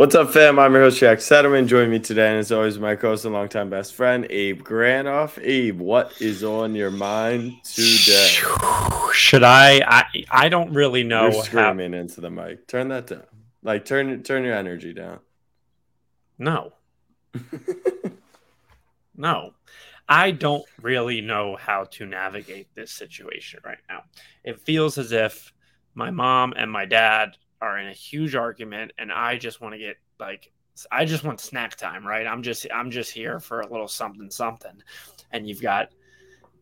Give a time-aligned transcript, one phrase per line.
[0.00, 0.58] What's up, fam?
[0.58, 1.66] I'm your host, Jack Settleman.
[1.66, 5.38] Join me today, and as always, my co-host and longtime best friend, Abe Granoff.
[5.44, 8.30] Abe, what is on your mind today?
[9.12, 9.82] Should I?
[9.86, 11.28] I I don't really know.
[11.28, 11.98] You're screaming how...
[11.98, 12.66] into the mic.
[12.66, 13.24] Turn that down.
[13.62, 15.18] Like turn turn your energy down.
[16.38, 16.72] No.
[19.18, 19.52] no.
[20.08, 24.04] I don't really know how to navigate this situation right now.
[24.44, 25.52] It feels as if
[25.94, 29.78] my mom and my dad are in a huge argument and I just want to
[29.78, 30.52] get like
[30.90, 32.26] I just want snack time, right?
[32.26, 34.82] I'm just I'm just here for a little something something.
[35.32, 35.90] And you've got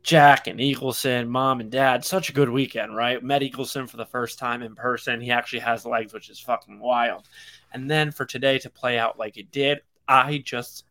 [0.03, 3.23] Jack and Eagleson, mom and dad, such a good weekend, right?
[3.23, 5.21] Met Eagleson for the first time in person.
[5.21, 7.29] He actually has legs, which is fucking wild.
[7.73, 10.85] And then for today to play out like it did, I just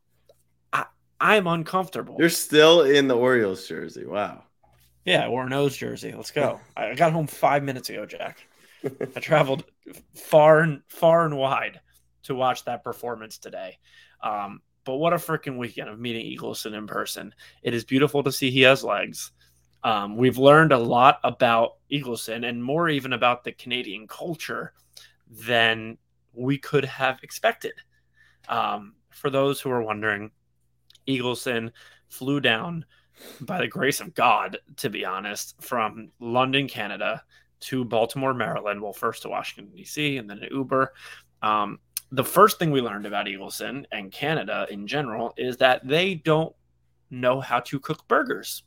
[0.71, 0.85] I
[1.19, 2.15] I'm uncomfortable.
[2.19, 4.05] You're still in the Orioles jersey.
[4.05, 4.43] Wow.
[5.05, 6.13] Yeah, I wore a nose jersey.
[6.15, 6.59] Let's go.
[6.77, 8.46] I got home five minutes ago, Jack.
[8.83, 9.65] I traveled
[10.15, 11.79] far and far and wide
[12.23, 13.79] to watch that performance today.
[14.21, 17.33] Um, but what a freaking weekend of meeting Eagleson in person.
[17.61, 19.31] It is beautiful to see he has legs.
[19.83, 24.73] Um, we've learned a lot about Eagleson and more even about the Canadian culture
[25.29, 25.97] than
[26.33, 27.73] we could have expected.
[28.47, 30.31] Um, for those who are wondering,
[31.07, 31.71] Eagleson
[32.09, 32.85] flew down
[33.41, 37.23] by the grace of God, to be honest, from London, Canada
[37.61, 38.81] to Baltimore, Maryland.
[38.81, 40.93] Well, first to Washington, D.C., and then to Uber.
[41.41, 41.79] Um,
[42.11, 46.55] the first thing we learned about Eagleson and Canada in general is that they don't
[47.09, 48.63] know how to cook burgers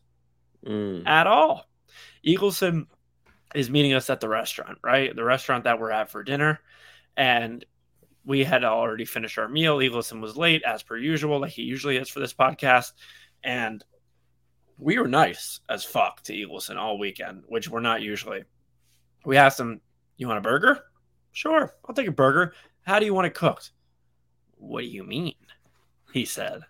[0.65, 1.07] mm.
[1.07, 1.65] at all.
[2.27, 2.87] Eagleson
[3.55, 5.15] is meeting us at the restaurant, right?
[5.15, 6.61] The restaurant that we're at for dinner.
[7.17, 7.65] And
[8.25, 9.79] we had already finished our meal.
[9.79, 12.93] Eagleson was late, as per usual, like he usually is for this podcast.
[13.43, 13.83] And
[14.79, 18.45] we were nice as fuck to Eagleson all weekend, which we're not usually.
[19.25, 19.81] We asked him,
[20.17, 20.81] You want a burger?
[21.33, 22.55] Sure, I'll take a burger.
[22.83, 23.73] How do you want it cooked?
[24.57, 25.35] What do you mean?
[26.13, 26.63] He said.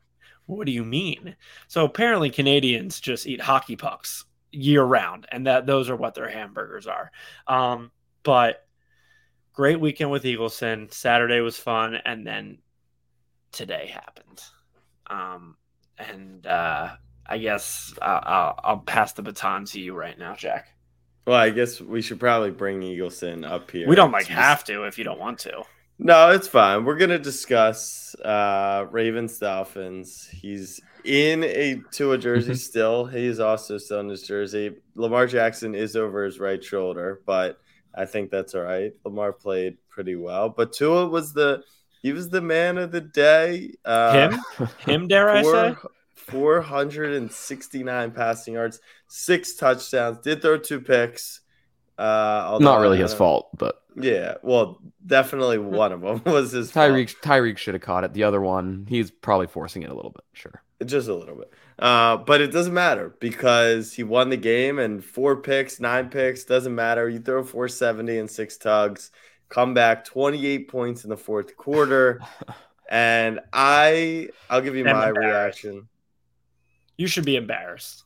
[0.47, 1.37] What do you mean?
[1.69, 6.29] So apparently Canadians just eat hockey pucks year round, and that those are what their
[6.29, 7.13] hamburgers are.
[7.47, 8.67] Um, but
[9.53, 10.93] great weekend with Eagleson.
[10.93, 12.59] Saturday was fun, and then
[13.53, 14.43] today happened.
[15.09, 15.57] Um,
[15.99, 16.91] and uh,
[17.27, 20.69] I guess I'll, I'll, I'll pass the baton to you right now, Jack.
[21.27, 23.89] Well, I guess we should probably bring Eagleson up here.
[23.89, 25.63] We don't like have to if you don't want to.
[26.03, 26.87] No, it's fine.
[26.87, 30.29] We're gonna discuss uh, Ravens Dolphins.
[30.33, 33.05] He's in a Tua jersey still.
[33.05, 34.77] He's also still in his jersey.
[34.95, 37.61] Lamar Jackson is over his right shoulder, but
[37.95, 38.93] I think that's all right.
[39.05, 41.63] Lamar played pretty well, but Tua was the
[42.03, 43.75] he was the man of the day.
[43.85, 45.77] Uh, him, him, dare I say?
[46.31, 51.41] 469 passing yards, six touchdowns, did throw two picks.
[51.99, 56.73] Uh, Not really his fault, but yeah, well, definitely one of them was his.
[56.73, 58.15] Tyreek Tyreek should have caught it.
[58.15, 60.25] The other one, he's probably forcing it a little bit.
[60.33, 61.53] Sure, just a little bit.
[61.79, 66.45] Uh, but it doesn't matter because he won the game and four picks, nine picks
[66.45, 67.09] doesn't matter.
[67.09, 69.11] You throw 470 and six tugs,
[69.49, 72.21] come back 28 points in the fourth quarter,
[72.91, 75.89] and I I'll give you my reaction.
[77.01, 78.05] You should be embarrassed.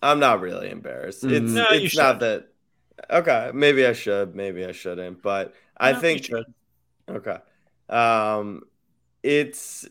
[0.00, 1.24] I'm not really embarrassed.
[1.24, 1.32] Mm.
[1.32, 2.46] It's no, it's not that.
[3.10, 6.30] Okay, maybe I should, maybe I shouldn't, but I no, think
[7.10, 7.38] okay.
[7.88, 8.62] Um,
[9.24, 9.84] it's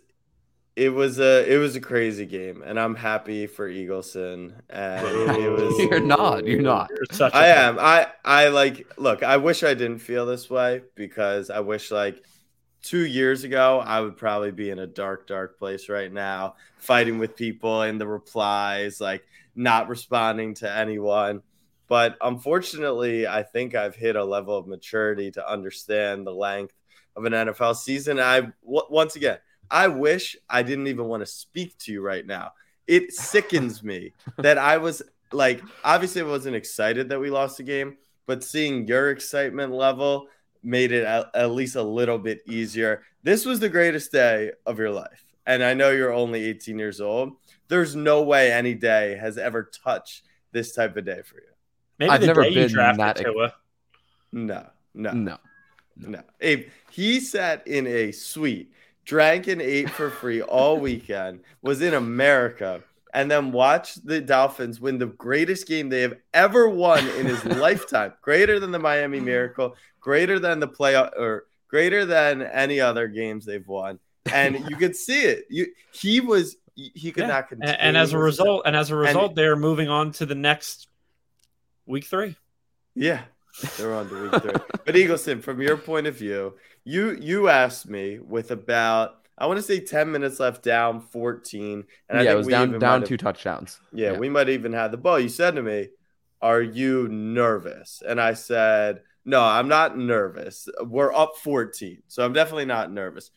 [0.78, 4.54] it was a it was a crazy game, and I'm happy for Eagleson.
[4.70, 6.90] And it was you're not, you're not.
[6.92, 7.78] You're I am.
[7.78, 9.22] I I like look.
[9.22, 12.24] I wish I didn't feel this way because I wish like
[12.82, 17.20] two years ago, I would probably be in a dark, dark place right now, fighting
[17.20, 19.24] with people in the replies, like
[19.56, 21.42] not responding to anyone.
[21.88, 26.76] But unfortunately, I think I've hit a level of maturity to understand the length
[27.16, 28.20] of an NFL season.
[28.20, 29.40] I w- once again,
[29.72, 32.52] I wish I didn't even want to speak to you right now.
[32.88, 35.02] It sickens me that I was
[35.32, 40.28] like, obviously, I wasn't excited that we lost the game, but seeing your excitement level
[40.64, 43.04] made it at, at least a little bit easier.
[43.24, 45.24] This was the greatest day of your life.
[45.46, 47.34] And I know you're only 18 years old.
[47.68, 51.48] There's no way any day has ever touched this type of day for you.
[51.98, 53.18] Maybe I've never been that.
[53.18, 53.54] Tua.
[54.32, 55.38] No, no, no,
[55.98, 56.22] no.
[56.40, 58.72] Abe, he sat in a suite,
[59.06, 62.84] drank and ate for free all weekend, was in America,
[63.14, 67.44] and then watch the Dolphins win the greatest game they have ever won in his
[67.46, 69.26] lifetime, greater than the Miami mm.
[69.26, 74.00] Miracle, greater than the playoff, or greater than any other games they've won.
[74.32, 75.46] And you could see it.
[75.50, 77.28] You he was he could yeah.
[77.28, 77.70] not contain.
[77.70, 80.36] And, and as a result, and as a result, and, they're moving on to the
[80.36, 80.88] next
[81.86, 82.36] week three.
[82.96, 83.22] Yeah,
[83.78, 84.52] They're on to week three.
[84.86, 89.58] but Eagleson, from your point of view, you you asked me with about I want
[89.58, 92.80] to say ten minutes left, down fourteen, and I yeah, think it was we down
[92.80, 93.80] down two touchdowns.
[93.94, 94.18] Yeah, Yeah.
[94.20, 95.20] we might even have the ball.
[95.20, 95.90] You said to me,
[96.42, 100.68] "Are you nervous?" And I said, "No, I'm not nervous.
[100.84, 103.32] We're up 14, so I'm definitely not nervous."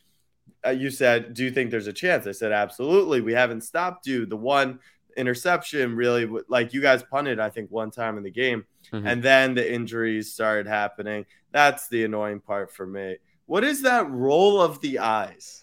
[0.66, 3.20] Uh, you said, "Do you think there's a chance?" I said, "Absolutely.
[3.20, 4.26] We haven't stopped you.
[4.26, 4.80] The one
[5.16, 9.06] interception really, like you guys punted, I think one time in the game, Mhm.
[9.06, 11.26] and then the injuries started happening.
[11.52, 13.18] That's the annoying part for me.
[13.46, 15.61] What is that roll of the eyes?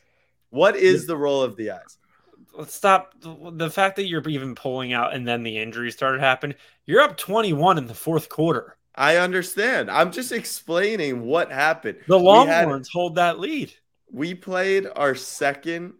[0.49, 1.97] What is the role of the eyes?
[2.53, 6.57] Let's stop the, fact that you're even pulling out and then the injury started happening.
[6.85, 8.75] You're up 21 in the fourth quarter.
[8.95, 9.89] I understand.
[9.89, 11.99] I'm just explaining what happened.
[12.07, 13.71] The Longhorns hold that lead.
[14.11, 15.93] we played our second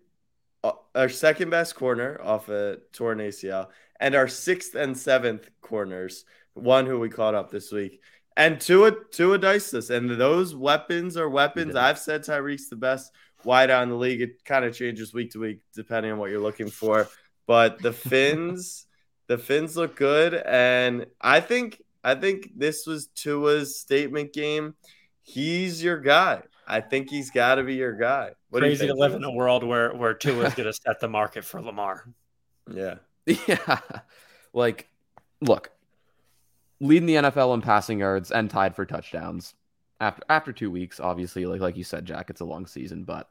[0.64, 3.68] uh, our second best corner off a torn ACL
[4.00, 8.02] and our sixth and seventh corners, one who we caught up this week.
[8.36, 9.90] And Tua Tua diced us.
[9.90, 11.76] And those weapons are weapons.
[11.76, 13.12] I've said Tyreek's the best
[13.44, 14.22] wide out in the league.
[14.22, 17.08] It kind of changes week to week depending on what you're looking for.
[17.48, 18.86] But the Finns,
[19.28, 20.34] the Finns look good.
[20.34, 24.76] And I think I think this was Tua's statement game.
[25.22, 26.44] He's your guy.
[26.68, 28.32] I think he's got to be your guy.
[28.50, 31.00] What do you Crazy to live in a world where where Tua's going to set
[31.00, 32.08] the market for Lamar.
[32.72, 32.96] Yeah.
[33.26, 33.80] Yeah.
[34.54, 34.88] Like,
[35.42, 35.72] look,
[36.80, 39.54] leading the NFL in passing yards and tied for touchdowns
[40.00, 41.00] after after two weeks.
[41.00, 43.30] Obviously, like like you said, Jack, it's a long season, but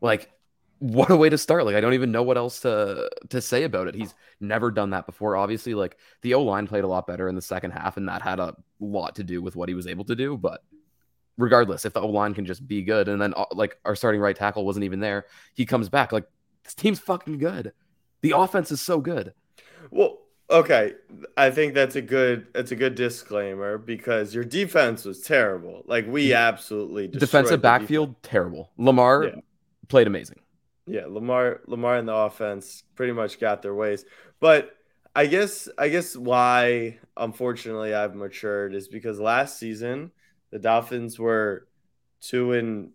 [0.00, 0.30] like,
[0.78, 1.64] what a way to start!
[1.64, 3.94] Like, I don't even know what else to to say about it.
[3.94, 5.36] He's never done that before.
[5.36, 8.22] Obviously, like the O line played a lot better in the second half, and that
[8.22, 10.36] had a lot to do with what he was able to do.
[10.36, 10.62] But
[11.38, 14.20] regardless, if the O line can just be good, and then uh, like our starting
[14.20, 16.12] right tackle wasn't even there, he comes back.
[16.12, 16.28] Like
[16.64, 17.72] this team's fucking good.
[18.22, 19.34] The offense is so good.
[19.90, 20.18] Well,
[20.50, 20.94] okay.
[21.36, 25.82] I think that's a good that's a good disclaimer because your defense was terrible.
[25.86, 28.70] Like we absolutely defensive backfield terrible.
[28.76, 29.34] Lamar Yeah.
[29.88, 30.40] played amazing.
[30.86, 34.04] Yeah, Lamar Lamar and the offense pretty much got their ways.
[34.40, 34.70] But
[35.14, 40.12] I guess I guess why unfortunately I've matured is because last season
[40.50, 41.66] the Dolphins were
[42.20, 42.90] 2 and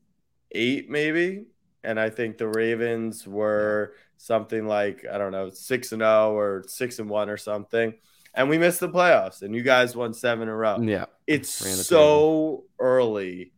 [0.51, 1.45] 8 maybe
[1.83, 6.63] and I think the Ravens were something like I don't know 6 and 0 or
[6.67, 7.93] 6 and 1 or something.
[8.33, 10.79] And we missed the playoffs and you guys won 7 in a row.
[10.81, 13.51] Yeah, It's Ran the so early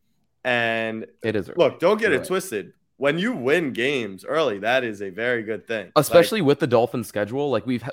[0.43, 1.49] and it is.
[1.55, 2.27] Look, don't get You're it right.
[2.27, 2.73] twisted.
[2.97, 5.91] When you win games early, that is a very good thing.
[5.95, 7.51] especially with the Dolphins schedule.
[7.51, 7.91] Like we've ha-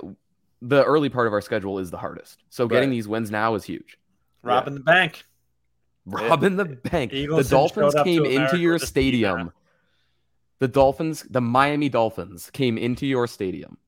[0.63, 2.39] the early part of our schedule is the hardest.
[2.51, 3.99] So getting these wins now is huge.
[4.43, 5.25] Robbing the bank.
[6.07, 7.13] Robbing the bank.
[7.13, 9.53] Eagles the Dolphins showed up to came into your with a stadium.
[10.61, 10.69] Steamer.
[10.69, 13.79] The Dolphins, the Miami Dolphins, came into your stadium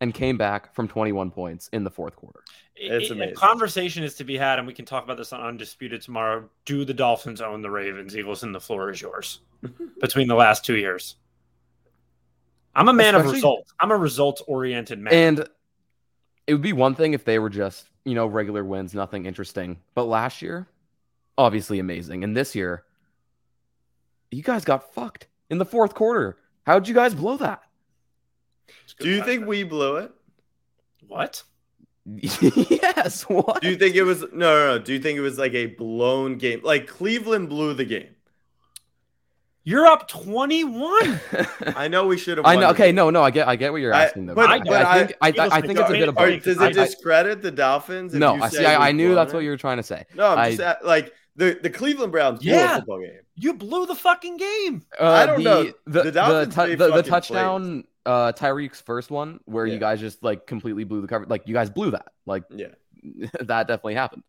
[0.00, 2.40] and came back from 21 points in the fourth quarter.
[2.74, 3.32] It's amazing.
[3.32, 6.48] A conversation is to be had, and we can talk about this on Undisputed tomorrow.
[6.66, 8.16] Do the Dolphins own the Ravens?
[8.16, 9.40] Eagles, and the floor is yours.
[10.00, 11.16] Between the last two years,
[12.74, 13.72] I'm a man of results.
[13.80, 15.14] I'm a results oriented man.
[15.14, 15.48] And
[16.46, 19.78] it would be one thing if they were just, you know, regular wins, nothing interesting.
[19.94, 20.68] But last year,
[21.38, 22.22] obviously amazing.
[22.22, 22.84] And this year,
[24.30, 26.36] you guys got fucked in the fourth quarter.
[26.64, 27.62] How'd you guys blow that?
[28.84, 30.12] It's a good Do you think we blew it?
[31.06, 31.42] what?
[32.06, 33.22] yes.
[33.24, 33.62] What?
[33.62, 34.78] Do you think it was no, no, no?
[34.78, 36.60] Do you think it was like a blown game?
[36.62, 38.08] Like Cleveland blew the game.
[39.64, 41.20] You're up 21.
[41.74, 42.46] I know we should have.
[42.46, 42.70] I know.
[42.70, 44.36] Okay, no, no, I get, I get what you're I- asking though.
[44.36, 46.42] but- I, but I think, I, Eagles I, think it's a fans bit of both.
[46.44, 48.14] does it I- discredit the Dolphins?
[48.14, 48.64] if no, you I see.
[48.64, 49.36] I, I knew that's it?
[49.36, 50.04] what you were trying to say.
[50.14, 52.74] No, I'm I- just at, like the the Cleveland Browns blew Yeah.
[52.74, 53.18] a football game.
[53.36, 54.82] You blew the fucking game.
[54.98, 55.62] Uh, I don't the, know.
[55.64, 59.74] The, The the, Dolphins tou- made the, the touchdown, uh, Tyreek's first one, where Yeah.
[59.74, 61.26] you guys just like completely blew the cover.
[61.26, 62.08] Like you guys blew that.
[62.24, 62.68] Like Yeah.
[63.40, 64.22] that definitely happened.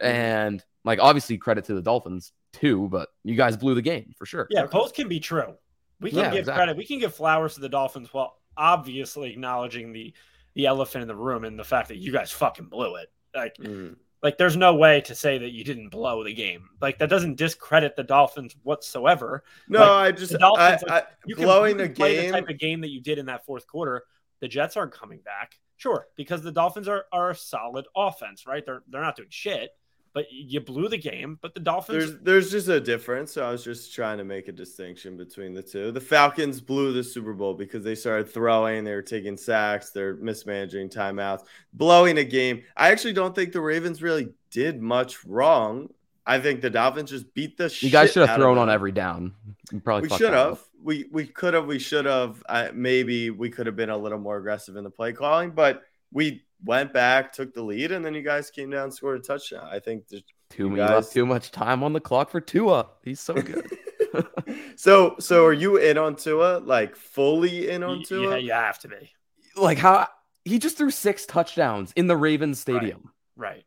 [0.00, 4.26] And like obviously credit to the Dolphins too, but you guys blew the game for
[4.26, 4.46] sure.
[4.50, 5.54] Yeah, both can be true.
[6.00, 6.58] We can Yeah, give exactly.
[6.58, 6.76] credit.
[6.76, 10.12] We can give flowers to the Dolphins while obviously acknowledging the
[10.54, 13.08] the elephant in the room and the fact that you guys fucking blew it.
[13.34, 13.96] Like, Mhm.
[14.22, 16.68] Like there's no way to say that you didn't blow the game.
[16.80, 19.44] Like that doesn't discredit the Dolphins whatsoever.
[19.68, 22.26] No, Like, I just the Dolphins, I, I, You can, blowing you a can game.
[22.26, 24.04] the type of game that you did in that fourth quarter.
[24.40, 28.64] The Jets aren't coming back, sure, because the Dolphins are are a solid offense, right?
[28.64, 29.70] They're they're not doing shit,
[30.12, 31.38] but you blew the game.
[31.40, 33.32] But the Dolphins, There's there's just a difference.
[33.32, 35.92] So I was just trying to make a distinction between the two.
[35.92, 40.16] The Falcons blew the Super Bowl because they started throwing, they were taking sacks, they're
[40.16, 42.62] mismanaging timeouts, blowing a game.
[42.76, 45.90] I actually don't think the Ravens really did much wrong.
[46.26, 47.84] I think the Dolphins just beat the shit.
[47.84, 49.34] You guys should have thrown on every down.
[49.72, 50.60] You probably We should have.
[50.82, 51.66] We we could have.
[51.66, 52.42] We should have.
[52.48, 55.82] I maybe we could have been a little more aggressive in the play calling, but
[56.12, 59.68] we went back, took the lead, and then you guys came down, scored a touchdown.
[59.70, 62.88] I think there's Too, You you guys- too much time on the clock for Tua.
[63.04, 63.64] He's so good.
[64.76, 66.58] so so are you in on Tua?
[66.58, 68.30] Like fully in on Y- Tua?
[68.32, 69.10] Yeah, you have to be.
[69.56, 70.08] like how
[70.44, 73.12] he just threw six touchdowns in the Ravens stadium.
[73.36, 73.64] Right.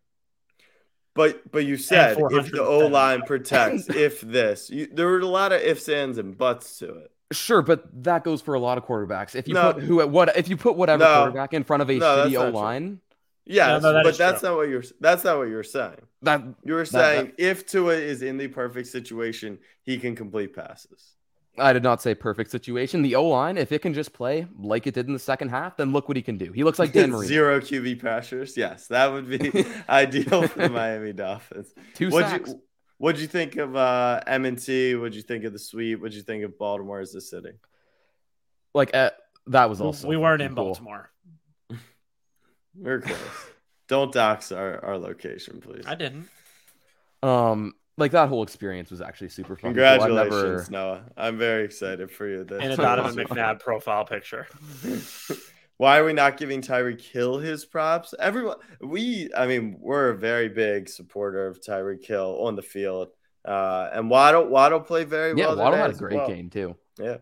[1.15, 5.25] But but you said if the O line protects, if this, you, there were a
[5.27, 7.11] lot of ifs, ands, and buts to it.
[7.33, 9.35] Sure, but that goes for a lot of quarterbacks.
[9.35, 9.73] If you No.
[9.73, 11.15] put who what if you put whatever No.
[11.23, 12.99] quarterback in front of a No, shitty O line.
[13.45, 14.49] Yeah, no, that but that's true.
[14.49, 14.83] not what you're.
[15.01, 15.97] That's not what you're saying.
[16.21, 20.55] that You were That- saying if Tua is in the perfect situation, he can complete
[20.55, 21.15] passes.
[21.57, 23.01] I did not say perfect situation.
[23.03, 25.77] The O line, if it can just play like it did in the second half,
[25.77, 26.51] then look what he can do.
[26.51, 27.27] He looks like Dan Marino.
[27.27, 28.55] Zero QB pressures.
[28.57, 31.73] Yes, that would be ideal for the Miami Dolphins.
[31.93, 32.49] Two What'd sacks.
[32.49, 32.61] you
[33.03, 34.95] What'd you think of uh, M&T?
[34.95, 35.99] What'd you think of the sweep?
[35.99, 37.49] What'd you think of Baltimore as a city?
[38.73, 39.09] Like uh,
[39.47, 40.67] that was also we weren't in cool.
[40.67, 41.11] Baltimore.
[42.79, 43.19] We're close.
[43.89, 45.83] Don't dox our, our location, please.
[45.85, 46.29] I didn't.
[47.21, 49.75] Um, like that whole experience was actually super fun.
[49.75, 49.83] Cool.
[49.83, 51.03] I've Congratulations, never- Noah.
[51.17, 52.45] I'm very excited for you.
[52.45, 54.47] That In a Donovan McNabb profile picture.
[55.77, 58.13] Why are we not giving Tyreek Hill his props?
[58.19, 63.09] Everyone, we, I mean, we're a very big supporter of Tyreek Hill on the field.
[63.43, 65.57] Uh, and Waddle, Waddle played very Yeah, well.
[65.57, 66.27] Waddle had a great well.
[66.27, 66.75] game too.
[66.99, 67.17] Yeah.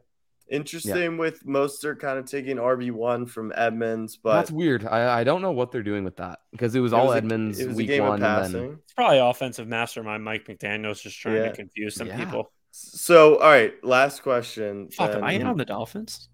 [0.50, 4.86] Interesting with Mostert kind of taking RB1 from Edmonds, but That's weird.
[4.86, 7.14] I, I don't know what they're doing with that because it was it all was
[7.16, 8.22] a- Edmonds it was a week game of one.
[8.24, 8.80] And then.
[8.84, 11.50] It's probably offensive mastermind Mike McDaniel's just trying Yeah.
[11.50, 12.18] to confuse some Yeah.
[12.18, 12.52] people.
[12.72, 14.90] So, all right, last question.
[14.92, 16.28] Fuck, am I in on the Dolphins?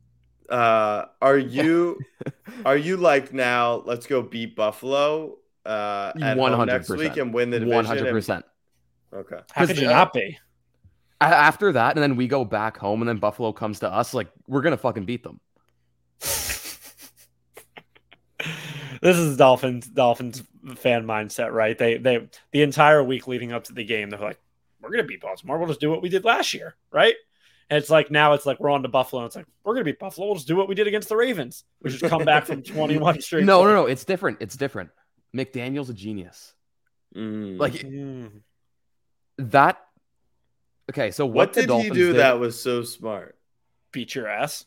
[0.50, 2.00] Uh are you
[2.66, 6.98] are you like now let's go beat buffalo uh at home next 100%.
[6.98, 8.46] week and win the division one hundred percent.
[9.12, 10.38] and- okay How could 'Cause, you not be?
[11.20, 14.14] After that, and then we go back home, and then Buffalo comes to us.
[14.14, 15.40] Like we're gonna fucking beat them.
[19.02, 20.44] this is Dolphins Dolphins
[20.76, 21.78] fan mindset, right?
[21.78, 24.40] They they the entire week leading up to the game, they're like,
[24.82, 25.58] we're gonna beat Baltimore.
[25.58, 27.16] We'll just do what we did last year, right?
[27.70, 29.22] And it's like now it's like we're on to Buffalo.
[29.24, 30.28] And it's like we're gonna beat Buffalo.
[30.28, 32.98] We'll just do what we did against the Ravens, which is come back from twenty
[32.98, 33.44] one straight.
[33.46, 33.86] No, no, no.
[33.88, 34.38] It's different.
[34.42, 34.90] It's different.
[35.36, 36.54] McDaniel's a genius.
[37.16, 37.60] Mm.
[37.60, 38.32] Like Mm.
[39.40, 39.78] that.
[40.90, 43.36] Okay, so what, what the did he do did, that was so smart
[43.92, 44.66] beat your ass.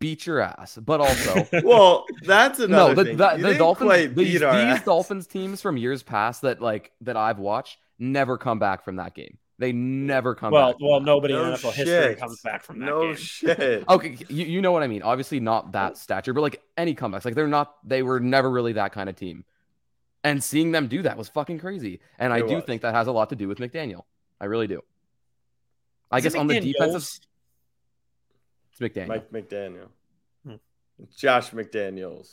[0.00, 3.16] beat your ass, but also well that's another no, the, thing.
[3.16, 4.84] the, You the Dolphins, quite these, our these ass.
[4.84, 9.14] Dolphins teams from years past that like that I've watched never come back from that
[9.14, 9.38] game.
[9.62, 10.78] They never come Well, back.
[10.80, 13.14] from well, nobody No in NFL history comes back from that no game.
[13.16, 15.02] shit Okay, you, you know what I mean.
[15.02, 17.76] Obviously, not that stature, but like any comebacks, like they're not.
[17.86, 19.44] They were never really that kind of team.
[20.24, 22.00] And seeing them do that was fucking crazy.
[22.18, 22.64] And I do was.
[22.64, 24.02] think that has a lot to do with McDaniel.
[24.40, 24.82] I really do.
[26.10, 26.72] I Is guess on the McDaniels?
[26.72, 27.18] defensive,
[28.72, 29.08] it's McDaniel.
[29.08, 29.88] mike mcdaniel
[30.44, 30.54] Hmm.
[31.16, 32.28] josh mcdaniels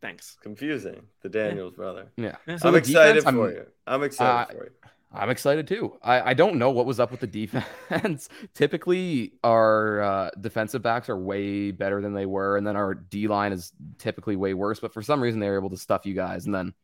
[0.00, 0.36] Thanks.
[0.40, 2.36] confusing the daniels brother yeah.
[2.46, 2.56] Yeah.
[2.58, 4.70] So i'm excited defense, for I'm- you i'm excited Uh, for you
[5.14, 5.96] I'm excited too.
[6.02, 8.28] I, I don't know what was up with the defense.
[8.54, 13.28] typically, our uh, defensive backs are way better than they were, and then our D
[13.28, 14.80] line is typically way worse.
[14.80, 16.74] But for some reason, they were able to stuff you guys, and then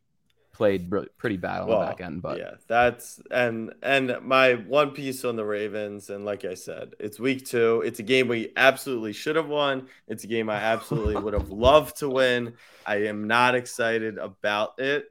[0.53, 2.21] played really, pretty bad on the back end.
[2.21, 6.93] But yeah, that's and and my one piece on the Ravens, and like I said,
[6.99, 7.81] it's week two.
[7.85, 9.87] It's a game we absolutely should have won.
[10.07, 12.53] It's a game I absolutely would have loved to win.
[12.85, 15.05] I am not excited about it.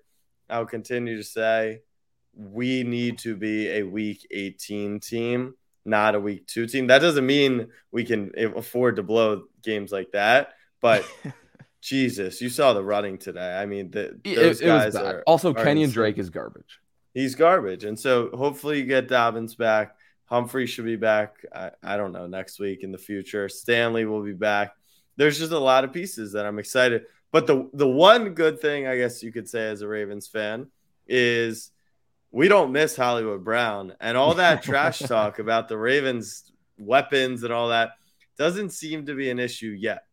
[0.49, 1.83] I'll continue to say
[2.35, 6.87] we need to be a week 18 team, not a week two team.
[6.87, 11.05] That doesn't mean we can afford to blow games like that, but
[11.81, 13.57] Jesus, you saw the running today.
[13.57, 16.31] I mean, the, those it was guys are also, are Kenny and insane Drake is
[16.31, 16.79] garbage.
[17.15, 17.85] he's garbage.
[17.85, 19.97] And so hopefully you get Dobbins back.
[20.27, 21.37] Humphrey should be back.
[21.53, 23.49] I, I don't know next week in the future.
[23.49, 24.75] Stanley will be back.
[25.17, 27.05] There's just a lot of pieces that I'm excited.
[27.33, 30.67] But the the one good thing I guess you could say as a Ravens fan
[31.07, 31.71] is
[32.33, 37.53] we don't miss Hollywood Brown and all that trash talk about the Ravens weapons and
[37.53, 37.91] all that
[38.39, 40.05] doesn't seem to be an issue yet.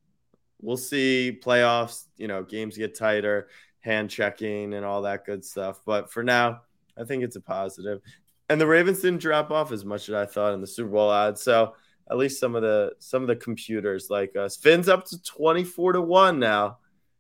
[0.62, 3.48] We'll see playoffs, you know, games get tighter,
[3.82, 5.82] hand checking and all that good stuff.
[5.86, 6.62] But for now,
[7.00, 8.02] I think it's a positive.
[8.50, 11.10] And the Ravens didn't drop off as much as I thought in the Super Bowl
[11.10, 11.42] odds.
[11.42, 11.76] So
[12.10, 14.58] at least some of the some of the computers like us.
[14.58, 16.80] Finn's up to 24 to 1 now.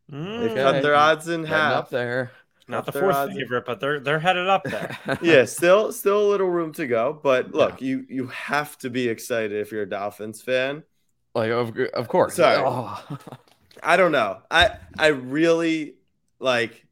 [0.10, 0.20] They've
[0.51, 1.89] Mm, cut their odds in Heading up half.
[1.89, 2.32] there.
[2.67, 4.97] Not the fourth favorite, but they're they're headed up there.
[5.21, 7.19] yeah, still still a little room to go.
[7.21, 10.83] But look, you you have to be excited if you're a Dolphins fan.
[11.36, 12.36] like of, of course.
[12.36, 12.57] Sorry.
[12.65, 13.19] Oh.
[13.83, 14.41] I don't know.
[14.50, 15.95] I I really
[16.39, 16.86] like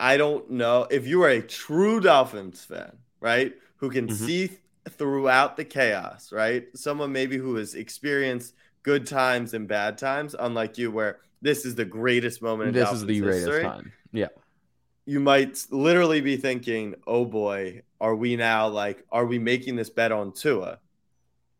[0.00, 3.54] I don't know if you are a true Dolphins fan, right?
[3.76, 4.14] Who can Mhm.
[4.14, 4.60] see th-
[4.90, 6.66] throughout the chaos, right?
[6.76, 11.74] Someone maybe who has experienced good times and bad times, unlike you, where this is
[11.76, 13.92] the greatest moment in This is Dolphins the greatest history, time.
[14.12, 14.28] Yeah.
[15.04, 19.90] You might literally be thinking, "Oh boy, are we now like are we making this
[19.90, 20.78] bet on Tua?"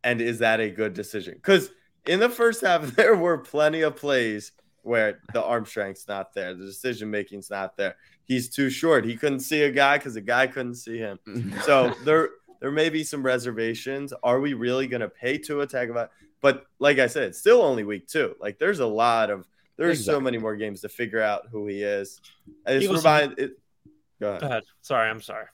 [0.04, 1.38] And is that a good decision?
[1.42, 1.70] Cuz
[2.06, 6.54] in the first half there were plenty of plays where the arm strength's not there,
[6.54, 7.96] the decision making's not there.
[8.24, 9.04] He's too short.
[9.04, 11.18] He couldn't see a guy cuz the guy couldn't see him.
[11.64, 12.30] So there
[12.60, 14.12] there may be some reservations.
[14.22, 16.08] Are we really going to pay Tua Tagovailoa?
[16.40, 18.36] But like I said, it's still only week 2.
[18.38, 21.82] Like there's a lot of there's so many more games to figure out who he
[21.82, 22.20] is.
[22.66, 23.58] It's Eagles- remind it,
[24.20, 24.40] go ahead.
[24.40, 24.62] Go ahead.
[24.82, 25.46] Sorry, I'm sorry.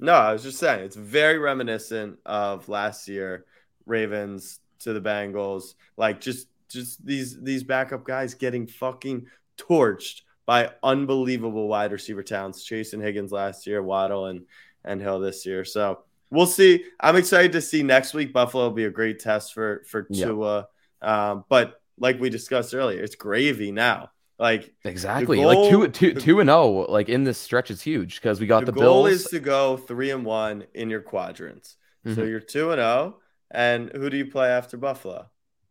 [0.00, 3.44] No, I was just saying it's very reminiscent of last year,
[3.86, 5.74] Ravens to the Bengals.
[5.96, 12.62] Like just just these these backup guys getting fucking torched by unbelievable wide receiver talents.
[12.64, 14.46] Chase and Higgins last year, Waddle and
[14.84, 15.64] and Hill this year.
[15.64, 16.84] So we'll see.
[17.00, 18.32] I'm excited to see next week.
[18.32, 20.26] Buffalo will be a great test for for Yeah.
[20.26, 20.68] Tua.
[21.02, 24.10] Um, but like we discussed earlier, it's gravy now.
[24.38, 25.38] Like Exactly.
[25.38, 26.86] goal- like two, two, the- two and zero.
[26.88, 29.22] Like in this stretch is huge because we got the, the, goal Bills.
[29.22, 31.76] is to go three and one in your quadrants.
[32.06, 32.28] So Mhm.
[32.28, 33.18] you're two and zero.
[33.50, 35.26] And who do you play after Buffalo?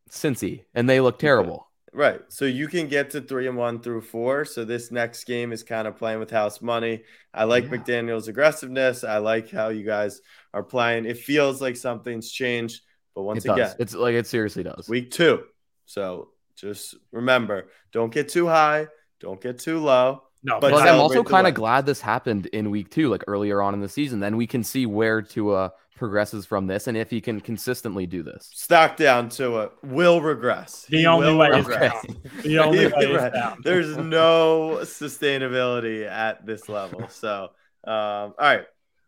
[0.09, 1.67] Cincy, and they look terrible.
[1.93, 2.21] Right.
[2.29, 4.45] So you can get to three and one through four.
[4.45, 7.03] So this next game is kind of playing with house money.
[7.33, 7.69] I like Yeah.
[7.77, 9.03] McDaniel's aggressiveness.
[9.03, 10.21] I like how you guys
[10.53, 11.05] are playing.
[11.05, 12.81] It feels like something's changed.
[13.15, 13.57] But once it does.
[13.57, 14.87] again, It's like it seriously does.
[14.87, 15.43] week two.
[15.87, 18.87] So just remember, don't get too high,
[19.19, 20.23] don't get too low.
[20.43, 23.61] No, But But I'm also kind of glad this happened in week two, like earlier
[23.61, 24.19] on in the season.
[24.19, 28.21] Then we can see where Tua progresses from this and if he can consistently do
[28.21, 28.49] this.
[28.53, 30.85] Stock down to it will regress.
[30.85, 32.05] The He only will way is regress.
[32.05, 32.15] down.
[32.43, 33.57] The only way is down.
[33.63, 37.07] There's no sustainability at this level.
[37.09, 37.49] So,
[37.83, 38.65] um, all right.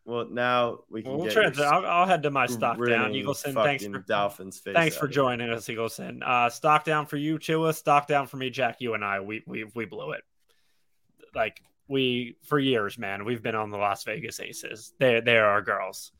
[0.09, 3.13] Well, now we can Well, we'll get I'll, I'll head to my stock down.
[3.13, 4.73] Eagleson, thanks for Dolphins face.
[4.73, 5.13] thanks for here.
[5.13, 6.23] joining us, Eagleson.
[6.25, 7.75] Uh, stock down for you, Chua.
[7.75, 8.77] Stock down for me, Jack.
[8.79, 10.23] You and I, we we we blew it.
[11.35, 13.23] Like we for years, man.
[13.23, 14.93] We've been on the Las Vegas Aces.
[14.97, 16.11] They they are our girls.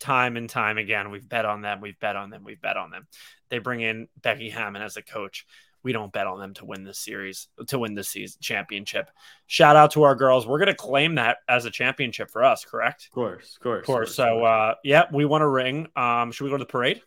[0.00, 1.82] Time and time again, we've bet on them.
[1.82, 2.44] We've bet on them.
[2.44, 3.06] We've bet on them.
[3.50, 5.44] They bring in Becky Hammon as a coach.
[5.82, 9.10] We don't bet on them to win this series, to win this season championship.
[9.46, 10.46] Shout out to our girls.
[10.46, 13.06] We're gonna claim that as a championship for us, correct?
[13.06, 14.14] Of course, of course, Of course.
[14.14, 15.88] So, uh, yeah, we want a ring.
[15.96, 17.02] Um, should we go to the parade?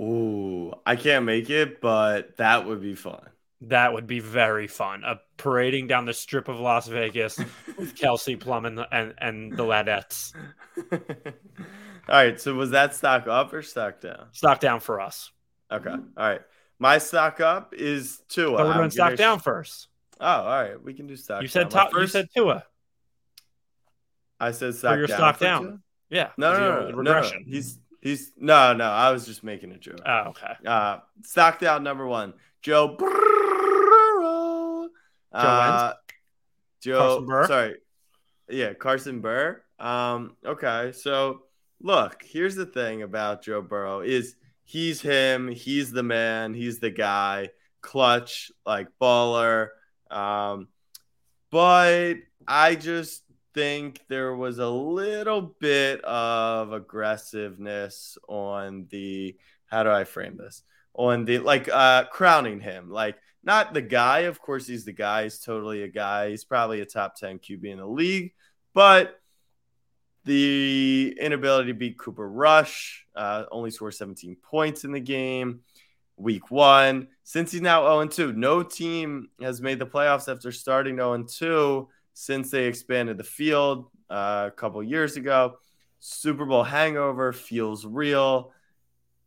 [0.00, 3.28] Ooh, I can't make it, but that would be fun.
[3.62, 5.04] That would be very fun.
[5.04, 7.38] A parading down the strip of Las Vegas
[7.78, 10.34] with Kelsey Plum and the, and, and the Ladettes.
[10.92, 10.98] all
[12.08, 12.40] right.
[12.40, 14.26] So was that stock up or stock down?
[14.32, 15.30] Stock down for us.
[15.70, 15.90] Okay.
[15.90, 16.42] All right.
[16.84, 18.52] My stock up is two.
[18.52, 19.88] But we're doing stock down first.
[20.20, 20.82] Oh, all right.
[20.82, 21.40] We can do stock.
[21.40, 21.90] You said down.
[21.90, 21.92] Top.
[21.94, 22.62] You said Tua.
[24.38, 25.16] I said stock your down.
[25.16, 25.62] stock down.
[25.62, 25.78] two?
[26.10, 26.28] Yeah.
[26.36, 27.46] No, no, no, know, no, regression.
[27.48, 28.84] He's he's no, no.
[28.84, 30.00] I was just making a joke.
[30.04, 30.52] Oh, okay.
[30.66, 34.90] Uh, stock down number one, Joe Burrow.
[35.32, 35.94] Uh,
[36.82, 37.46] Joe, Carson Burr?
[37.46, 37.74] sorry,
[38.50, 39.62] yeah, Carson Burr.
[39.78, 41.44] Um, okay, so
[41.80, 46.90] look, here's the thing about Joe Burrow is he's him, he's the man, he's the
[46.90, 47.50] guy,
[47.80, 49.68] clutch, like baller.
[50.10, 50.68] Um,
[51.50, 52.14] but
[52.46, 53.22] I just
[53.54, 60.62] think there was a little bit of aggressiveness on the how do I frame this?
[60.94, 62.90] On the like uh crowning him.
[62.90, 66.30] Like not the guy, of course he's the guy, he's totally a guy.
[66.30, 68.32] He's probably a top 10 QB in the league,
[68.72, 69.20] but
[70.24, 75.60] the inability to beat Cooper Rush, uh, only scored 17 points in the game
[76.16, 77.08] week one.
[77.22, 81.88] Since he's now 0 2, no team has made the playoffs after starting 0 2
[82.14, 85.58] since they expanded the field uh, a couple years ago.
[86.00, 88.52] Super Bowl hangover feels real.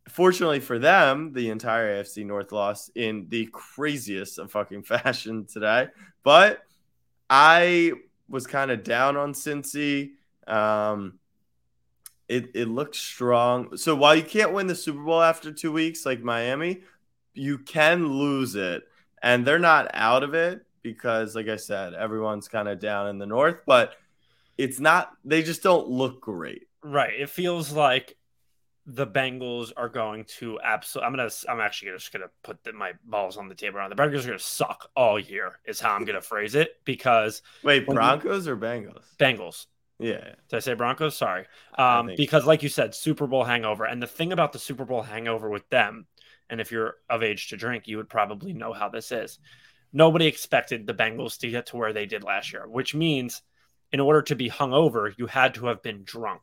[0.08, 5.88] Fortunately for them, the entire AFC North lost in the craziest of fucking fashion today.
[6.22, 6.62] But
[7.28, 7.92] I
[8.28, 10.12] was kind of down on Cincy.
[10.48, 11.18] Um,
[12.28, 13.76] it it looked strong.
[13.76, 16.82] So while you can't win the Super Bowl after two weeks like Miami,
[17.34, 18.82] you can lose it,
[19.22, 23.18] and they're not out of it because, like I said, everyone's kind of down in
[23.18, 23.94] the North, but
[24.58, 25.12] it's not.
[25.24, 26.66] They just don't look great.
[26.82, 27.14] Right.
[27.18, 28.16] It feels like
[28.86, 31.06] the Bengals are going to absolutely.
[31.06, 31.30] I'm gonna.
[31.48, 33.78] I'm actually just gonna put the, my balls on the table.
[33.78, 35.60] Around the Bengals are gonna suck all year.
[35.64, 39.04] Is how I'm gonna phrase it because Wait, When you- Broncos or Bengals?
[39.18, 39.66] Bengals.
[39.98, 41.16] Yeah, Did I say Broncos?
[41.16, 41.46] Sorry.
[41.76, 43.84] Um, because, like you said, Super Bowl hangover.
[43.84, 46.06] And the thing about the Super Bowl hangover with them,
[46.48, 49.38] and if you're of age to drink, you would probably know how this is.
[49.92, 53.42] Nobody expected the Bengals to get to where they did last year, which means
[53.92, 56.42] in order to be hungover, you had to have been drunk.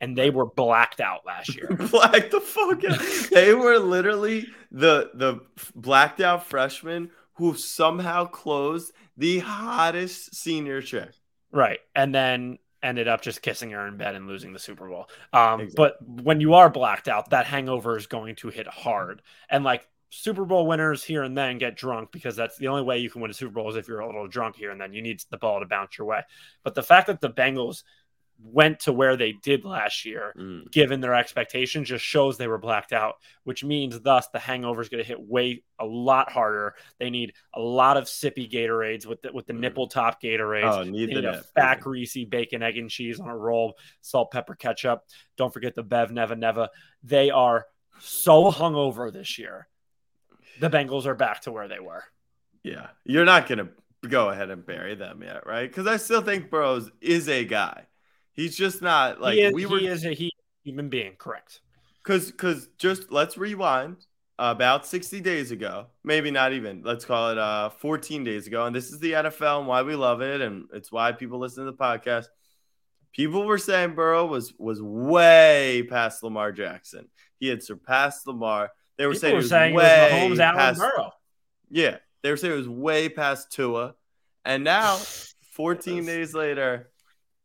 [0.00, 1.68] And they were blacked out last year.
[1.90, 3.00] black the fuck out.
[3.30, 5.40] they were literally the the
[5.74, 11.10] blacked out freshmen who somehow closed the hottest senior chick.
[11.52, 11.78] Right.
[11.94, 15.08] And then ended up just kissing her in bed and losing the Super Bowl.
[15.32, 15.74] Um, Exactly.
[15.76, 19.22] But when you are blacked out, that hangover is going to hit hard.
[19.48, 22.98] And like Super Bowl winners here and then get drunk because that's the only way
[22.98, 24.92] you can win a Super Bowl is if you're a little drunk here and then
[24.92, 26.20] you need the ball to bounce your way.
[26.62, 27.82] But the fact that the Bengals
[28.42, 30.70] went to where they did last year Mm.
[30.70, 34.88] given their expectations just shows they were blacked out which means thus the hangover is
[34.88, 39.22] going to hit way a lot harder they need a lot of sippy gatorades with
[39.22, 39.60] the, with the Mm.
[39.60, 43.36] nipple top gatorades Oh, need need a fat greasy bacon egg and cheese on a
[43.36, 45.04] roll salt pepper ketchup
[45.36, 46.70] don't forget the bev neva neva
[47.02, 47.66] they are
[48.00, 49.68] so hungover this year
[50.60, 52.04] the bengals are back to where they were
[52.62, 53.68] Yeah, you're not gonna
[54.08, 55.68] go ahead and bury them yet, right?
[55.70, 57.86] Because I still think Burrow's is a guy.
[58.34, 59.78] He's just not like is, we were.
[59.78, 60.30] he is a he
[60.64, 61.60] human being correct
[62.02, 63.96] Because because just let's rewind
[64.38, 66.82] about 60 days ago, maybe not even.
[66.84, 69.94] Let's call it uh 14 days ago, and this is the NFL and why we
[69.94, 72.26] love it, and it's why people listen to the podcast.
[73.12, 77.08] People were saying Burrow was was way past Lamar Jackson.
[77.38, 78.70] He had surpassed Lamar.
[78.96, 81.12] They were People saying, were was saying was way Mahomes, past, Burrow.
[81.70, 83.94] Yeah, they were saying it was way past Tua,
[84.44, 84.96] and now
[85.52, 86.90] 14 days later,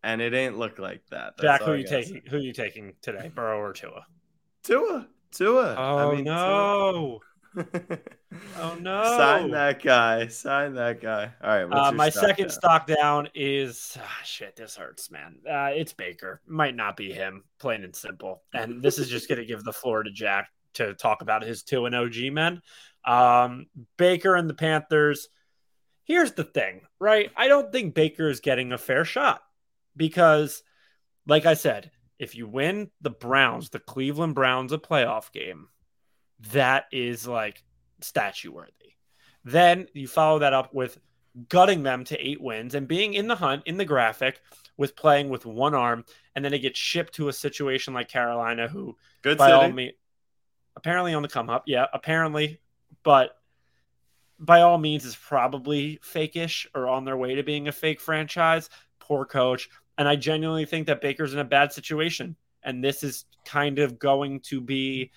[0.03, 1.35] and it ain't look like that.
[1.37, 2.21] That's Jack, who you taking?
[2.29, 4.05] Who you taking today, Burrow or Tua?
[4.63, 5.75] Tua, Tua.
[5.77, 7.19] Oh I mean, no!
[8.57, 9.03] Oh no!
[9.17, 10.27] Sign that guy.
[10.27, 11.31] Sign that guy.
[11.43, 11.63] All right.
[11.63, 12.51] Uh, my stock second down?
[12.51, 14.55] stock down is ah, shit.
[14.55, 15.37] This hurts, man.
[15.49, 16.41] Uh, it's Baker.
[16.47, 18.43] Might not be him, plain and simple.
[18.53, 21.63] And this is just going to give the floor to Jack to talk about his
[21.63, 22.61] two and OG men.
[23.05, 25.29] Um, Baker and the Panthers.
[26.03, 27.31] Here's the thing, right?
[27.37, 29.41] I don't think Baker is getting a fair shot
[29.99, 30.63] because,
[31.27, 35.67] like I said, if you win the Browns, the Cleveland Browns, a playoff game,
[36.53, 37.63] that is like
[38.01, 38.71] statue worthy.
[39.45, 40.97] Then you follow that up with
[41.47, 44.41] gutting them to eight wins and being in the hunt in the graphic
[44.77, 48.67] with playing with one arm, and then it gets shipped to a situation like Carolina,
[48.67, 49.93] who Good by all means,
[50.75, 52.59] apparently on the come up, yeah, apparently,
[53.03, 53.35] but
[54.39, 58.69] by all means is probably fakeish or on their way to being a fake franchise.
[58.99, 63.25] Poor coach, and I genuinely think that Baker's in a bad situation, and this is
[63.45, 65.11] kind of going to be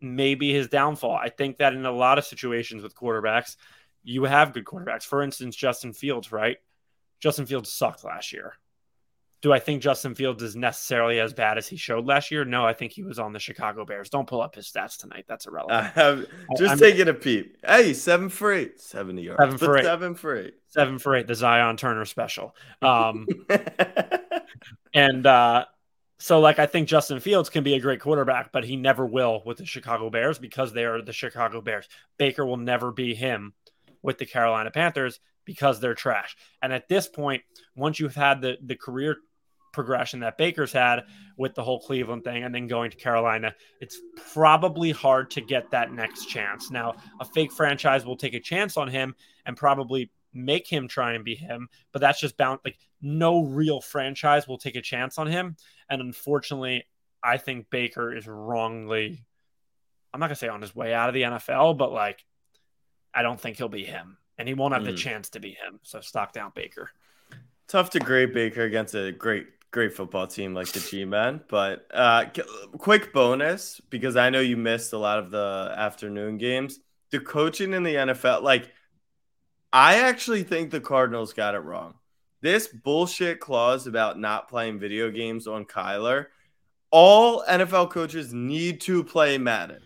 [0.00, 1.14] maybe his downfall.
[1.14, 3.56] I think that in a lot of situations with quarterbacks,
[4.02, 5.02] you have good quarterbacks.
[5.02, 6.56] For instance, Justin Fields, right?
[7.20, 8.54] Justin Fields sucked last year.
[9.40, 12.44] Do I think Justin Fields is necessarily as bad as he showed last year?
[12.44, 14.10] No, I think he was on the Chicago Bears.
[14.10, 15.26] Don't pull up his stats tonight.
[15.28, 16.28] That's I irrelevant.
[16.58, 17.56] just I'm- taking a peep.
[17.64, 18.80] Hey, seven for eight.
[18.80, 19.40] 70 yards.
[19.40, 19.84] Seven for eight.
[19.84, 20.54] Seven for eight.
[20.70, 22.54] Seven for eight, the Zion Turner special.
[22.82, 23.26] Um,
[24.94, 25.64] and uh,
[26.18, 29.42] so, like, I think Justin Fields can be a great quarterback, but he never will
[29.46, 31.88] with the Chicago Bears because they are the Chicago Bears.
[32.18, 33.54] Baker will never be him
[34.02, 36.36] with the Carolina Panthers because they're trash.
[36.60, 37.42] And at this point,
[37.74, 39.16] once you've had the the career
[39.72, 41.04] progression that Baker's had
[41.36, 43.98] with the whole Cleveland thing and then going to Carolina, it's
[44.32, 46.70] probably hard to get that next chance.
[46.70, 49.14] Now, a fake franchise will take a chance on him
[49.46, 53.80] and probably make him try and be him, but that's just bound like no real
[53.80, 55.56] franchise will take a chance on him.
[55.88, 56.84] And unfortunately,
[57.22, 59.24] I think Baker is wrongly
[60.12, 62.24] I'm not gonna say on his way out of the NFL, but like
[63.14, 64.16] I don't think he'll be him.
[64.38, 64.98] And he won't have the Mm.
[64.98, 65.80] chance to be him.
[65.82, 66.90] So stock down Baker.
[67.66, 71.42] Tough to grade Baker against a great, great football team like the G Men.
[71.48, 72.26] But uh,
[72.78, 76.80] quick bonus because I know you missed a lot of the afternoon games.
[77.10, 78.70] The coaching in the NFL, like,
[79.72, 81.94] I actually think the Cardinals got it wrong.
[82.40, 86.26] This bullshit clause about not playing video games on Kyler,
[86.90, 89.82] all NFL coaches need to play Madden.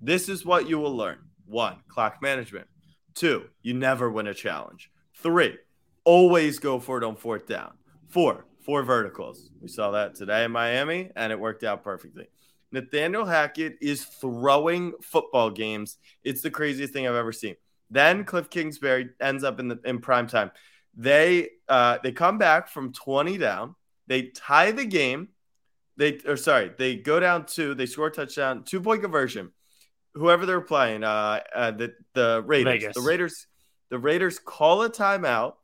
[0.00, 1.18] This is what you will learn.
[1.46, 2.68] One, clock management.
[3.14, 4.90] Two, you never win a challenge.
[5.14, 5.58] Three,
[6.04, 7.72] always go for it on fourth down.
[8.08, 9.48] Four, four verticals.
[9.62, 12.26] We saw that today in Miami, and it worked out perfectly.
[12.70, 15.96] Nathaniel Hackett is throwing football games.
[16.22, 17.56] It's the craziest thing I've ever seen.
[17.90, 20.50] Then Cliff Kingsbury ends up in the in prime time.
[20.94, 23.74] They uh, they come back from 20 down.
[24.06, 25.28] They tie the game.
[25.96, 27.74] They or sorry, they go down two.
[27.74, 29.50] They score a touchdown, two point conversion.
[30.12, 32.94] Whoever they're playing, uh, uh the the Raiders, Vegas.
[32.96, 33.46] the Raiders,
[33.88, 35.54] the Raiders call a timeout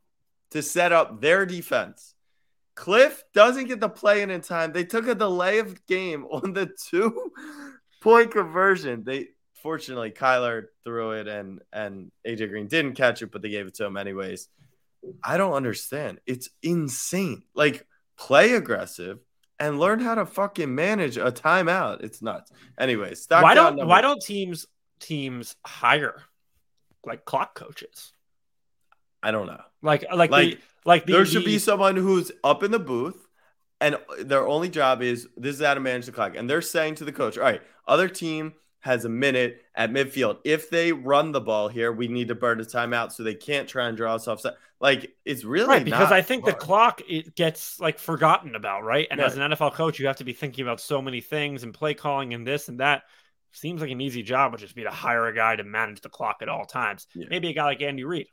[0.49, 2.14] to set up their defense.
[2.75, 4.73] Cliff doesn't get the play in in time.
[4.73, 7.31] They took a delay of game on the two
[8.01, 9.03] point conversion.
[9.03, 9.29] They
[9.63, 13.75] fortunately Kyler threw it and and AJ Green didn't catch it, but they gave it
[13.75, 14.49] to him anyways.
[15.23, 16.19] I don't understand.
[16.25, 17.43] It's insane.
[17.53, 17.85] Like
[18.17, 19.19] play aggressive
[19.59, 22.03] and learn how to fucking manage a timeout.
[22.03, 22.51] It's nuts.
[22.77, 24.65] Anyways, stock why don't number- why don't teams
[24.99, 26.21] teams hire
[27.05, 28.11] like clock coaches.
[29.23, 29.61] I don't know.
[29.81, 32.79] Like like Like, the, like the, there should the- be someone who's up in the
[32.79, 33.25] booth
[33.81, 36.35] and their only job is this is how to manage the clock.
[36.35, 40.37] And they're saying to the coach, all right, other team has a minute at midfield.
[40.45, 43.67] If they run the ball here, we need to burn a timeout so they can't
[43.67, 44.53] try and draw us offside.
[44.79, 49.07] Like it's really right because I think the clock it gets like forgotten about, right?
[49.09, 51.73] And as an NFL coach, you have to be thinking about so many things and
[51.73, 53.03] play calling and this and that.
[53.53, 56.09] Seems like an easy job would just be to hire a guy to manage the
[56.09, 57.07] clock at all times.
[57.15, 57.27] Yeah.
[57.29, 58.27] Maybe a guy like Andy Reid.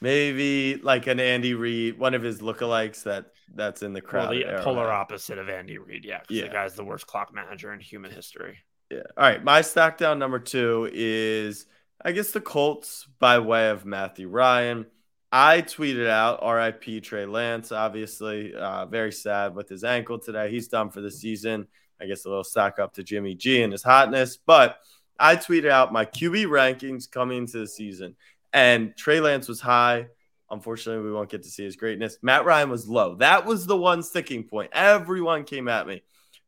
[0.00, 4.34] Maybe like an Andy Reid, one of his lookalikes that that's in the Well, crowd.
[4.36, 6.20] the polar opposite of Andy Reid, yeah.
[6.28, 6.42] Yeah.
[6.44, 8.58] the guy's the worst clock manager in human history.
[8.90, 8.98] Yeah.
[9.16, 9.42] All right.
[9.42, 11.66] My stack down number two is,
[12.04, 14.86] I guess, the Colts by way of Matthew Ryan.
[15.32, 18.54] I tweeted out RIP Trey Lance, obviously.
[18.54, 20.50] Uh, very sad with his ankle today.
[20.50, 21.66] He's done for the season.
[22.00, 24.36] I guess a little stack up to Jimmy G and his hotness.
[24.36, 24.78] But
[25.18, 28.14] I tweeted out my QB rankings coming into the season,
[28.56, 30.06] and Trey Lance was high.
[30.50, 32.16] Unfortunately, we won't get to see his greatness.
[32.22, 33.14] Matt Ryan was low.
[33.16, 34.70] That was the one sticking point.
[34.72, 36.02] Everyone came at me.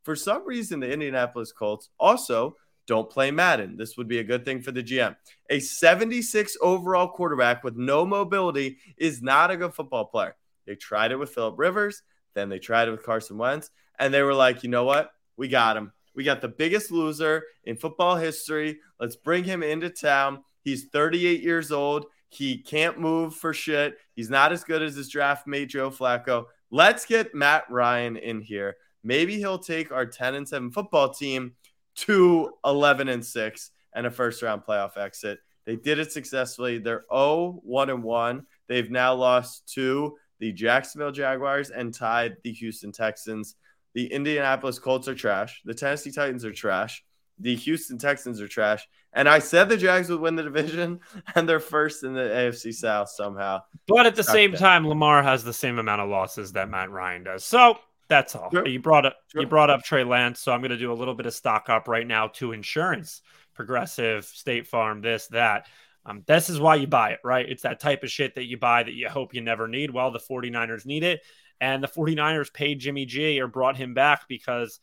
[0.05, 3.77] For some reason, the Indianapolis Colts also don't play Madden.
[3.77, 5.17] This would be a good thing for the GM.
[5.51, 10.35] A 76 overall quarterback with no mobility is not a good football player.
[10.67, 14.23] They tried it with Philip Rivers, then they tried it with Carson Wentz, and they
[14.23, 15.11] were like, you know what?
[15.37, 15.93] We got him.
[16.15, 18.79] We got the biggest loser in football history.
[18.99, 20.43] Let's bring him into town.
[20.69, 22.07] He's 38 years old.
[22.29, 23.97] He can't move for shit.
[24.15, 26.45] He's not as good as his draft mate, Joe Flacco.
[26.71, 28.77] Let's get Matt Ryan in here.
[29.03, 31.55] Maybe he'll take our 10 and 7 football team
[31.97, 35.39] to 11 and 6 and a first round playoff exit.
[35.65, 36.79] They did it successfully.
[36.79, 38.47] They're 0 1 and 1.
[38.67, 43.57] They've now lost to the Jacksonville Jaguars and tied the Houston Texans.
[43.95, 45.63] The Indianapolis Colts are trash.
[45.65, 47.03] The Tennessee Titans are trash.
[47.41, 48.87] The Houston Texans are trash.
[49.13, 51.01] And I said the Jags would win the division,
[51.35, 53.61] and they're first in the AFC South somehow.
[53.87, 54.61] But at the Suck same that.
[54.61, 57.45] time, Lamar has the same amount of losses that Matt Ryan does.
[57.45, 58.51] So that's all.
[58.51, 58.67] Sure.
[58.67, 59.41] You brought up Sure.
[59.43, 61.69] you brought up Trey Lance, so I'm going to do a little bit of stock
[61.69, 63.23] up right now to insurance,
[63.55, 65.67] Progressive, State Farm, this that.
[66.07, 67.47] Um, this is why you buy it, right?
[67.47, 69.91] It's that type of shit that you buy that you hope you never need.
[69.91, 71.21] Well, the 49ers need it.
[71.61, 74.81] And the 49ers paid Jimmy G or brought him back because,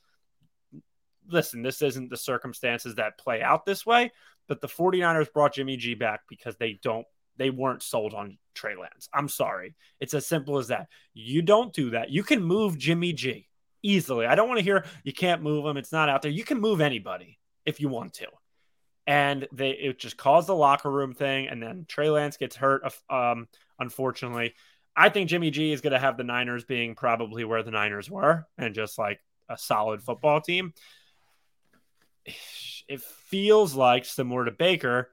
[1.29, 4.11] listen, this isn't the circumstances that play out this way,
[4.47, 7.05] but the 49ers brought Jimmy G back because they don't,
[7.37, 9.09] they weren't sold on Trey Lance.
[9.13, 9.75] I'm sorry.
[9.99, 10.87] It's as simple as that.
[11.13, 12.09] You don't do that.
[12.09, 13.47] You can move Jimmy G
[13.83, 14.25] easily.
[14.25, 15.77] I don't want to hear you can't move him.
[15.77, 16.31] It's not out there.
[16.31, 18.27] You can move anybody if you want to.
[19.07, 22.81] And they it just caused the locker room thing, and then Trey Lance gets hurt.
[23.07, 24.55] Um, unfortunately,
[24.95, 28.09] I think Jimmy G is going to have the Niners being probably where the Niners
[28.09, 30.73] were, and just like a solid football team.
[32.87, 35.11] It feels like similar to Baker,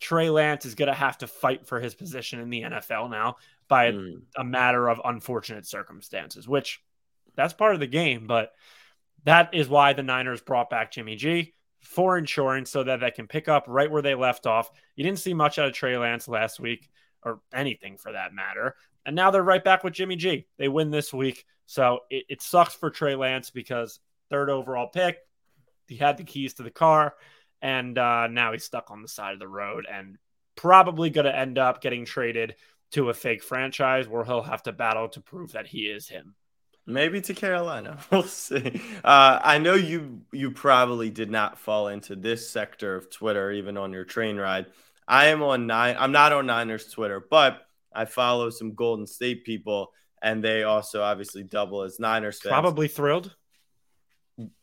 [0.00, 3.36] Trey Lance is going to have to fight for his position in the NFL now
[3.68, 4.22] by Mm.
[4.36, 6.80] a matter of unfortunate circumstances, which
[7.36, 8.26] that's part of the game.
[8.26, 8.52] But
[9.24, 13.26] that is why the Niners brought back Jimmy G for insurance so that they can
[13.28, 14.70] pick up right where they left off.
[14.96, 16.90] You didn't see much out of Trey Lance last week
[17.22, 18.74] or anything for that matter.
[19.06, 20.46] And now they're right back with Jimmy G.
[20.58, 21.44] They win this week.
[21.66, 25.18] So it, it sucks for Trey Lance because third overall pick,
[25.88, 27.14] he had the keys to the car,
[27.60, 30.18] and uh, now he's stuck on the side of the road and
[30.56, 32.56] probably going to end up getting traded
[32.92, 36.34] to a fake franchise where he'll have to battle to prove that he is him.
[36.86, 37.98] Maybe to Carolina.
[38.10, 38.82] We'll see.
[39.04, 43.76] Uh, I know you you probably did not fall into this sector of Twitter, even
[43.76, 44.66] on your train ride.
[45.06, 45.96] I am on nine.
[45.98, 47.62] I'm not on Niners Twitter, but
[47.94, 52.50] I follow some Golden State people, and they also obviously double as Niners fans.
[52.50, 53.34] Probably thrilled.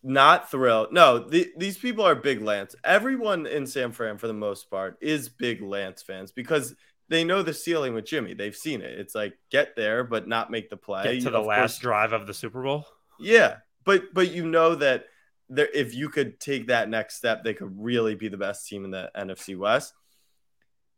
[0.04, 0.92] Not thrilled.
[0.94, 2.76] No, the, these people are big Lance.
[2.84, 6.76] Everyone in San Fran, for the most part, is big Lance fans because
[7.10, 8.34] they know the ceiling with Jimmy.
[8.34, 9.00] They've seen it.
[9.00, 11.04] It's like get there, but not make the play.
[11.04, 12.86] Get to You- the of last course- drive of the Super Bowl.
[13.20, 15.06] yeah, but but you know that
[15.50, 18.86] there, if you could take that next step, they could really be the best team
[18.86, 19.94] in the NFC West.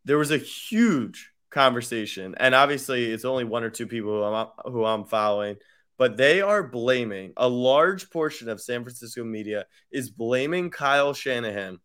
[0.03, 4.47] There was a huge conversation, and obviously it's only one or two people who I'm
[4.65, 5.57] who I'm following,
[6.01, 11.77] but they are blaming a large portion of San Francisco media is blaming Kyle Shanahan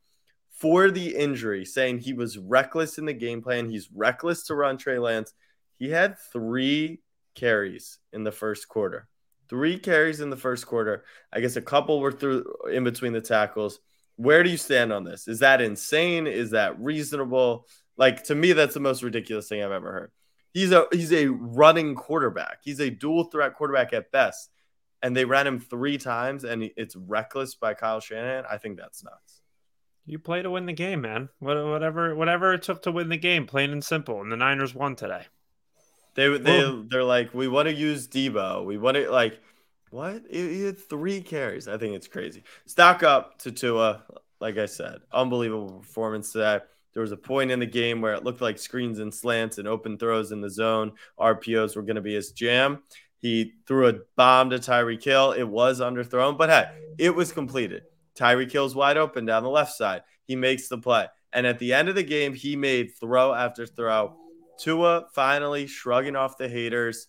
[0.48, 3.68] for the injury, saying he was reckless in the game plan.
[3.68, 5.35] He's reckless to run Trey Lance.
[5.79, 7.02] He had three
[7.35, 9.07] carries in the first quarter.
[9.50, 11.05] Three carries in the first quarter.
[11.31, 13.81] I guess a couple were through in between the tackles.
[14.16, 15.29] Where do you stand on this?
[15.29, 16.26] Is that insane?
[16.26, 17.66] Is that reasonable?
[17.98, 20.12] Like to me, that's the most ridiculous thing I've ever heard.
[20.57, 22.61] He's a he's a running quarterback.
[22.62, 24.51] He's a dual threat quarterback at best.
[25.03, 28.45] And they ran him three times, and it's reckless by Kyle Shanahan.
[28.51, 29.42] I think that's nuts.
[30.07, 31.29] You play to win the game, man.
[31.40, 34.23] Whatever, whatever it took to win the game, plain and simple.
[34.23, 35.27] And the Niners won today.
[36.14, 38.64] They they they're like, we want to use Deebo.
[38.64, 39.38] We want to like,
[39.90, 40.23] what?
[40.31, 41.69] He had three carries.
[41.69, 42.45] I think it's crazy.
[42.64, 44.05] Stock up to Tua.
[44.40, 46.61] Like I said, unbelievable performance today.
[46.96, 49.68] There was a point in the game where it looked like screens and slants and
[49.68, 50.92] open throws in the zone.
[51.20, 52.85] RPOs were going to be his jam.
[53.18, 55.32] He threw a bomb to Tyreek Hill.
[55.32, 57.82] It was underthrown, but hey, it was completed.
[58.18, 60.04] Tyreek Hill's wide open down the left side.
[60.24, 61.06] He makes the play.
[61.35, 64.16] And at the end of the game, he made throw after throw.
[64.59, 67.09] Tua finally shrugging off the haters.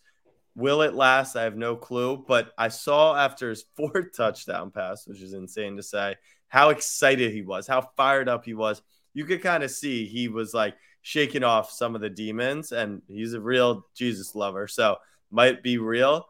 [0.54, 1.38] Will it last?
[1.38, 2.26] I have no clue.
[2.28, 6.18] But I saw after his fourth touchdown pass, which is insane to say,
[6.50, 8.82] how excited he was, how fired up he was.
[9.18, 13.02] You could kind of see he was like shaking off some of the demons, and
[13.08, 14.68] he's a real Jesus lover.
[14.68, 14.98] So
[15.32, 16.28] might be real.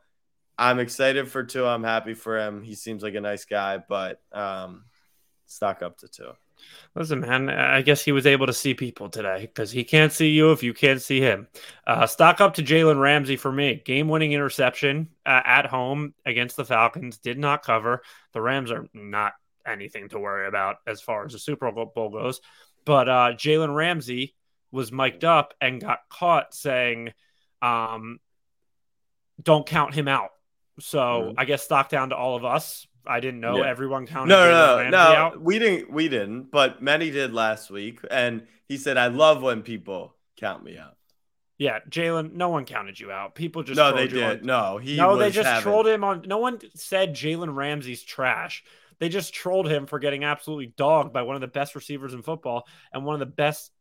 [0.57, 1.73] I'm excited for Tua.
[1.73, 2.63] I'm happy for him.
[2.63, 4.85] He seems like a nice guy, but um,
[5.47, 6.37] stock up to Tua.
[6.95, 10.29] Listen, man, I guess he was able to see people today because he can't see
[10.29, 11.49] you if you can't see him.
[11.85, 13.81] Uh, stock up to Jalen Ramsey for me.
[13.83, 17.17] Game winning interception uh, at home against the Falcons.
[17.17, 18.01] Did not cover.
[18.31, 19.33] The Rams are not
[19.67, 22.39] anything to worry about as far as the Super Bowl goes.
[22.87, 24.33] But uh, Jalen Ramsey
[24.71, 27.11] was mic'd up and got caught saying,
[27.61, 28.19] um,
[29.43, 30.29] don't count him out.
[30.79, 31.33] So mm-hmm.
[31.37, 32.87] I guess stock down to all of us.
[33.05, 33.69] I didn't know yeah.
[33.69, 34.29] everyone counted.
[34.29, 34.97] No, no, no, no.
[34.97, 35.41] Out.
[35.41, 35.91] We didn't.
[35.91, 36.49] We didn't.
[36.49, 40.95] But many did last week, and he said, "I love when people count me out."
[41.57, 42.33] Yeah, Jalen.
[42.33, 43.33] No one counted you out.
[43.33, 44.41] People just no, they did.
[44.41, 45.63] On, no, he no, they just having...
[45.63, 46.23] trolled him on.
[46.25, 48.63] No one said Jalen Ramsey's trash.
[48.99, 52.21] They just trolled him for getting absolutely dogged by one of the best receivers in
[52.21, 53.71] football and one of the best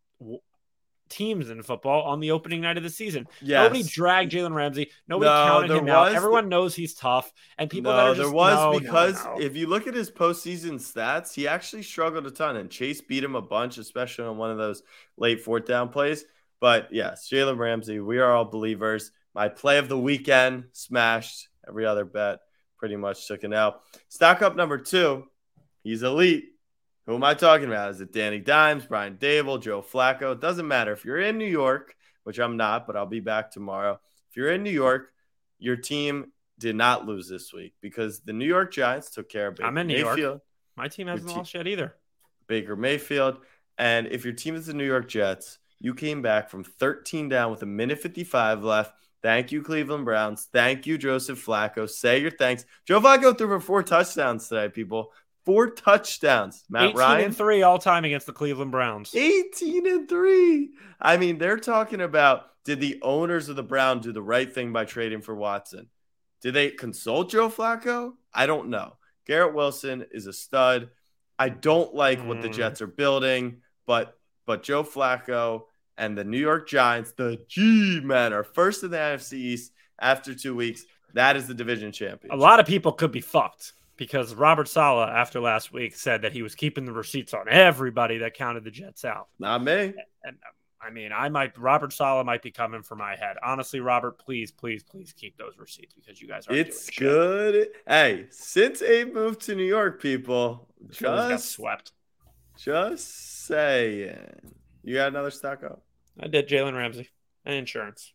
[1.08, 3.28] teams in football on the opening night of the season.
[3.40, 3.62] Yes.
[3.62, 4.90] Nobody dragged Jalen Ramsey.
[5.06, 6.12] Nobody no, counted him out.
[6.12, 7.32] Everyone knows he's tough.
[7.58, 9.94] And people no, that are just, there was no, because no, if you look at
[9.94, 12.56] his postseason stats, he actually struggled a ton.
[12.56, 14.82] And Chase beat him a bunch, especially on one of those
[15.16, 16.24] late fourth down plays.
[16.60, 19.12] But yes, Jalen Ramsey, we are all believers.
[19.34, 22.40] My play of the weekend smashed every other bet.
[22.78, 23.82] Pretty much took it out.
[24.08, 25.24] Stock up number two.
[25.82, 26.44] He's elite.
[27.06, 27.90] Who am I talking about?
[27.90, 30.32] Is it Danny Dimes, Brian Daboll, Joe Flacco?
[30.32, 30.92] It doesn't matter.
[30.92, 34.00] If you're in New York, which I'm not, but I'll be back tomorrow.
[34.28, 35.12] If you're in New York,
[35.58, 39.56] your team did not lose this week because the New York Giants took care of
[39.56, 40.18] Baker I'm in New Mayfield.
[40.18, 40.42] York.
[40.76, 41.94] My team hasn't lost yet either.
[42.48, 43.38] Baker Mayfield.
[43.78, 47.50] And if your team is the New York Jets, you came back from 13 down
[47.50, 48.92] with a minute 55 left.
[49.22, 50.48] Thank you, Cleveland Browns.
[50.52, 51.88] Thank you, Joseph Flacco.
[51.88, 52.64] Say your thanks.
[52.86, 55.12] Joe Flacco threw for four touchdowns today, people
[55.46, 56.64] four touchdowns.
[56.68, 59.14] Matt 18 Ryan, and three all time against the Cleveland Browns.
[59.14, 60.70] 18 and three.
[61.00, 64.72] I mean, they're talking about did the owners of the Browns do the right thing
[64.72, 65.88] by trading for Watson?
[66.42, 68.12] Did they consult Joe Flacco?
[68.34, 68.96] I don't know.
[69.26, 70.90] Garrett Wilson is a stud.
[71.38, 72.26] I don't like mm.
[72.26, 72.54] what the hmm.
[72.54, 75.64] Jets are building, but but Joe Flacco
[75.98, 80.34] and the New York Giants, the G men, are first in the NFC East after
[80.34, 80.84] two weeks.
[81.14, 82.32] That is the division champion.
[82.32, 86.32] A lot of people could be fucked because Robert Saleh, after last week, said that
[86.32, 89.28] he was keeping the receipts on everybody that counted the Jets out.
[89.38, 89.94] Not me.
[90.24, 90.36] And
[90.80, 93.36] I mean, I might Robert Saleh might be coming for my head.
[93.42, 96.54] Honestly, Robert, please, please, please keep those receipts because you guys are.
[96.54, 97.68] It's good.
[97.88, 101.92] Hey, since Abe moved to New York, people just got swept.
[102.58, 104.18] Just saying.
[104.84, 105.82] You got another stock up?
[106.18, 106.48] I did.
[106.48, 107.10] Jalen Ramsey
[107.44, 108.12] and insurance.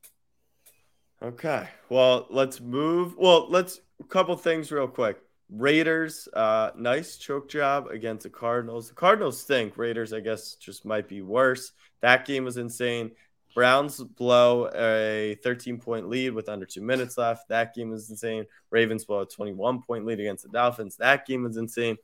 [1.21, 1.67] Okay.
[1.89, 3.15] Well, let's move.
[3.17, 5.17] Well, let's a couple things real quick.
[5.49, 8.87] Raiders, uh, nice choke job against the Cardinals.
[8.87, 9.77] The Cardinals stink.
[9.77, 11.73] Raiders, I guess, just might be worse.
[12.01, 13.11] That game was insane.
[13.53, 17.49] Browns blow a 13 point lead with under two minutes left.
[17.49, 18.45] That game was insane.
[18.69, 20.95] Ravens blow a 21 point lead against the Dolphins.
[20.95, 21.97] That game was insane.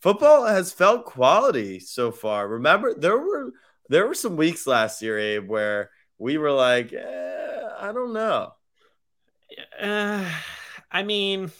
[0.00, 2.46] Football has felt quality so far.
[2.46, 3.52] Remember, there were
[3.88, 8.52] there were some weeks last year, Abe, where we were like, eh, I don't know.
[9.80, 10.30] Uh,
[10.90, 11.50] I mean,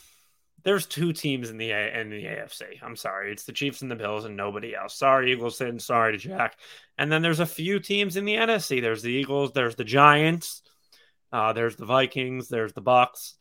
[0.62, 2.83] there's two teams in the A- in the AFC.
[2.83, 4.97] I'm sorry, it's the Chiefs and the Bills and nobody else.
[4.97, 5.61] Sorry, Eagles.
[5.61, 6.59] And sorry to Jack.
[6.99, 8.81] And then there's a few teams in the NFC.
[8.81, 9.53] There's the Eagles.
[9.53, 10.62] There's the Giants.
[11.33, 12.48] Uh, there's the Vikings.
[12.48, 13.35] There's the Bucks.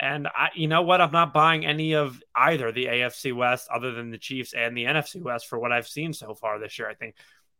[0.00, 1.00] And I, you know what?
[1.00, 4.84] I'm not buying any of either the AFC West, other than the Chiefs and the
[4.84, 6.88] NFC West, for what I've seen so far this year.
[6.88, 7.14] I think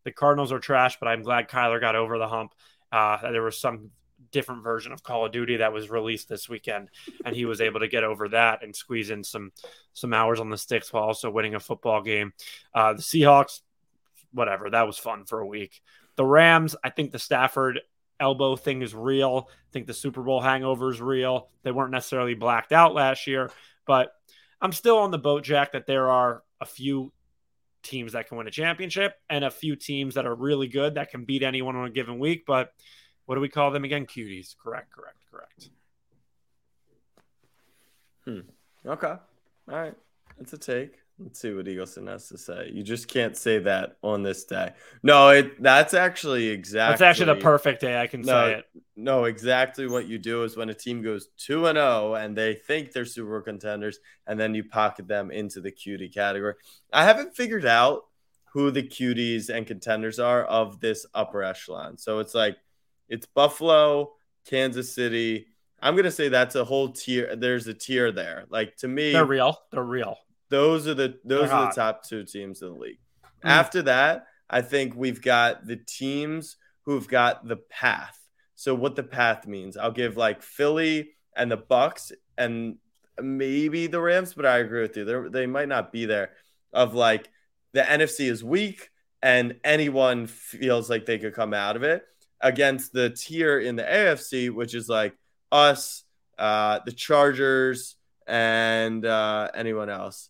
[0.05, 2.55] the Cardinals are trash, but I'm glad Kyler got over the hump.
[2.91, 3.91] Uh, there was some
[4.31, 6.89] different version of Call of Duty that was released this weekend,
[7.25, 9.53] and he was able to get over that and squeeze in some
[9.93, 12.33] some hours on the sticks while also winning a football game.
[12.75, 13.61] Uh, the Seahawks,
[14.33, 15.83] whatever, that was fun for a week.
[16.17, 17.81] The Rams, I think the Stafford
[18.21, 19.49] elbow thing is real.
[19.51, 21.49] I think the Super Bowl hangover is real.
[21.63, 23.51] They weren't necessarily blacked out last year,
[23.87, 24.13] but
[24.61, 27.13] I'm still on the boat, Jack, that there are a few
[27.83, 31.11] teams that can win a championship and a few teams that are really good that
[31.11, 32.45] can beat anyone on a given week.
[32.47, 32.73] But
[33.27, 34.07] what do we call them again?
[34.07, 34.55] Cuties.
[34.57, 35.71] Correct, correct, correct.
[38.25, 38.41] Hmm.
[38.89, 39.07] Okay.
[39.07, 39.21] All
[39.69, 39.95] right.
[40.39, 41.02] That's a take.
[41.23, 42.71] Let's see what Eagleson has to say.
[42.73, 44.73] You just can't say that on this day.
[45.03, 48.65] No, it that's actually exactly That's actually the perfect day I can No, say it.
[48.97, 52.55] No, exactly what you do is when a team goes 2 and 0 and they
[52.55, 56.55] think they're Super Bowl contenders and then you pocket them into the cutie category.
[56.93, 58.03] I haven't figured out
[58.53, 61.99] who the cuties and contenders are of this upper echelon.
[61.99, 62.57] So it's like
[63.09, 64.13] it's Buffalo,
[64.47, 65.47] Kansas City.
[65.81, 67.35] I'm going to say that's a whole tier.
[67.37, 68.45] There's a tier there.
[68.49, 69.59] Like to me, They're real.
[69.71, 70.19] They're real.
[70.53, 71.75] Those are the those They're are hot.
[71.75, 72.99] the top two teams in the league.
[73.43, 73.51] Mm.
[73.51, 78.19] After that, I think we've got the teams who've got the path.
[78.55, 82.77] So what the path means, I'll give like Philly and the Bucks and
[83.21, 85.05] maybe the Rams, but I agree with you.
[85.07, 86.33] They they might not be there.
[86.73, 87.31] Of like
[87.73, 88.91] the NFC is weak
[89.23, 92.03] and anyone feels like they could come out of it
[92.41, 95.15] against the tier in the AFC, which is like
[95.51, 96.05] us,
[96.39, 97.97] uh, the Chargers,
[98.27, 100.29] and uh, anyone else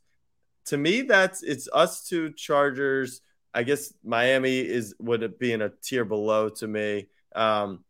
[0.67, 3.21] to me that's it's us two chargers
[3.55, 7.85] i guess miami is would be in a tier below to me um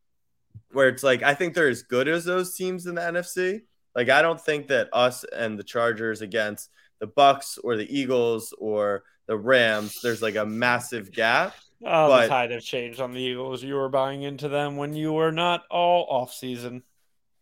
[0.72, 3.60] where it's like i think they're as good as those teams in the nfc
[3.94, 6.70] like i don't think that us and the chargers against
[7.00, 11.54] the bucks or the eagles or the rams there's like a massive gap
[11.84, 13.60] Oh, But- the tide have changed on the Eagles.
[13.64, 16.84] You were buying into them when you were not all off season.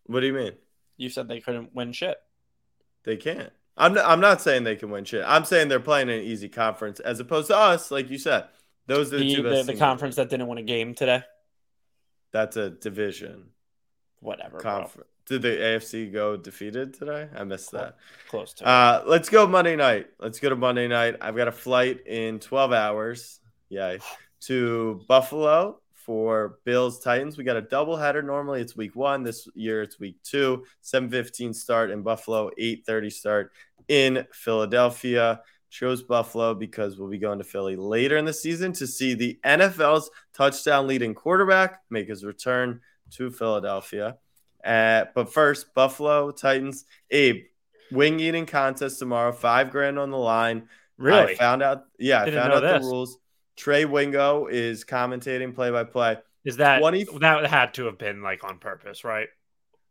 [0.06, 0.52] what do you mean
[0.96, 2.16] You said they couldn't win shit.
[3.04, 6.10] they can't i'm not, I'm not saying they can win shit i'm saying they're playing
[6.10, 8.44] an easy conference as opposed to us like you said
[8.86, 10.94] those are the, The, two the, best the the conference that didn't win a game
[10.94, 11.22] today.
[12.32, 13.44] that's a division
[14.20, 14.58] Whatever.
[14.58, 15.08] conference.
[15.26, 17.28] Did the AFC go defeated today?
[17.34, 17.96] I missed that.
[18.28, 18.66] Close to.
[18.66, 20.08] Uh, let's go Monday night.
[20.18, 21.16] Let's go to Monday night.
[21.22, 23.40] I've got a flight in 12 hours.
[23.70, 24.00] Yay.
[24.42, 27.36] To Buffalo for Bills Titans.
[27.36, 28.24] We got a doubleheader.
[28.24, 29.22] Normally it's week one.
[29.22, 30.64] This year it's week two.
[30.82, 33.52] 7:15 start in Buffalo, 8:30 start
[33.88, 35.40] in Philadelphia.
[35.70, 39.38] Chose Buffalo because we'll be going to Philly later in the season to see the
[39.44, 42.80] NFL's touchdown leading quarterback make his return
[43.12, 44.16] to Philadelphia.
[44.64, 46.84] Uh, but first, Buffalo Titans.
[47.10, 47.44] Abe,
[47.92, 49.32] wing eating contest tomorrow.
[49.32, 50.68] Five grand on the line.
[50.98, 51.32] really?
[51.32, 51.84] I found out.
[51.98, 52.82] Yeah, Didn't I found out this.
[52.82, 53.18] the rules.
[53.60, 56.16] Trey Wingo is commentating play by play.
[56.46, 59.28] Is that 20 that had to have been like on purpose, right?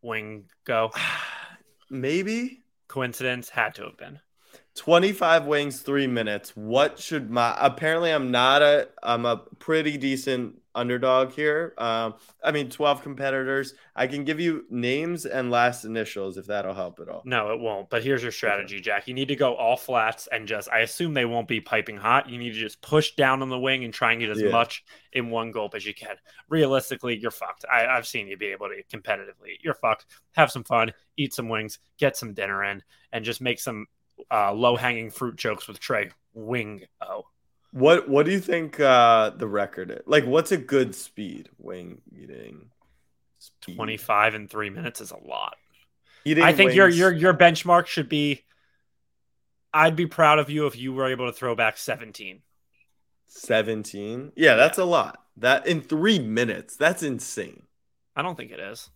[0.02, 0.90] Wingo.
[1.92, 4.22] Maybe coincidence had to have been.
[4.74, 6.58] 25 wings, three minutes.
[6.58, 11.74] What should my apparently I'm not a I'm a pretty decent underdog here.
[11.78, 13.74] Um, I mean 12 competitors.
[13.96, 17.22] I can give you names and last initials if that'll help at all.
[17.26, 17.90] No, it won't.
[17.90, 19.08] But here's your strategy, Jack.
[19.08, 20.70] You need to go all flats and just.
[20.70, 22.30] I assume they won't be piping hot.
[22.30, 24.50] You need to just push down on the wing and try and get as Yeah.
[24.50, 26.16] much in one gulp as you can.
[26.48, 27.66] Realistically, you're fucked.
[27.72, 29.58] I, I've seen you be able to competitively.
[29.62, 30.06] You're fucked.
[30.34, 33.88] Have some fun, eat some wings, get some dinner in, and just make some
[34.32, 36.12] uh, low hanging fruit jokes with Trey.
[36.34, 37.24] Wing oh.
[37.72, 40.02] What what do you think uh the record is?
[40.06, 42.70] Like what's a good speed wing eating?
[43.38, 43.76] Speed.
[43.76, 45.56] 25 in three minutes is a lot.
[46.26, 48.44] Eating I think your wings- your your benchmark should be.
[49.74, 52.42] I'd be proud of you if you were able to throw back 17.
[53.28, 54.32] 17.
[54.36, 55.24] Yeah, that's a lot.
[55.38, 56.76] That in 3 minutes.
[56.76, 57.64] That's insane.
[58.16, 58.90] I don't think it is.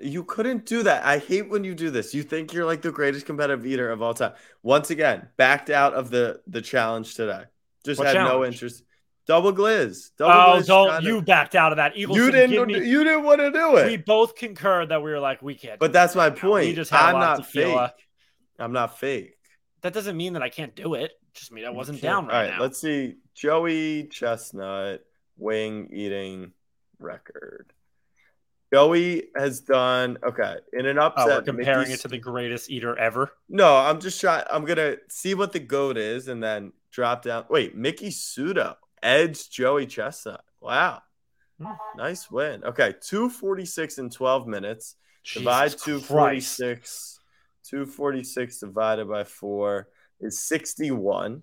[0.00, 1.04] You couldn't do that.
[1.04, 2.14] I hate when you do this.
[2.14, 4.32] You think you're like the greatest competitive eater of all time.
[4.62, 7.44] Once again, backed out of the the challenge today.
[7.84, 8.82] Just What had no interest.
[9.26, 10.10] Double glizz.
[10.18, 11.96] Double Oh, glizz don't trying to- you backed out of that.
[11.96, 13.86] Eagles You didn't me- you didn't want to do it.
[13.86, 15.78] we both concurred that we were like, we can't.
[15.78, 16.40] but that's my right now.
[16.48, 16.66] point.
[16.66, 17.90] We just had I'm not fake.
[18.58, 19.36] I'm not fake.
[19.82, 21.12] That doesn't mean that I can't do it.
[21.34, 22.60] Just mean I wasn't down right, All right, now.
[22.60, 23.14] let's see.
[23.34, 25.00] Joey Chestnut
[25.38, 26.52] wing eating
[26.98, 27.72] record.
[28.72, 31.26] Joey has done okay in an oh, upset.
[31.28, 33.32] we're comparing Mickey- it to the greatest eater ever.
[33.48, 34.44] No, I'm just trying.
[34.50, 37.44] I'm gonna see what the goat is and then drop down.
[37.50, 40.42] Wait, Miki Sudo edged Joey Chestnut.
[40.60, 41.02] Wow,
[41.96, 42.64] nice win.
[42.64, 44.96] Okay, two forty six in twelve minutes.
[45.34, 46.08] Divide Jesus two Christ.
[46.08, 47.18] forty six.
[47.64, 49.88] Two forty six divided by four
[50.20, 51.42] is sixty one.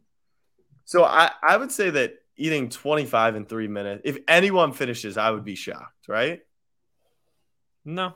[0.86, 4.02] So I I would say that eating twenty five in three minutes.
[4.04, 6.08] If anyone finishes, I would be shocked.
[6.08, 6.42] Right?
[7.90, 8.14] No,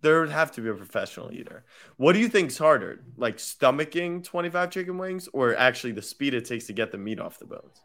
[0.00, 1.64] There would have to be a professional eater.
[1.98, 6.46] What do you think's harder, like stomaching 25 chicken wings or actually the speed it
[6.46, 7.82] takes to get the meat off the bones?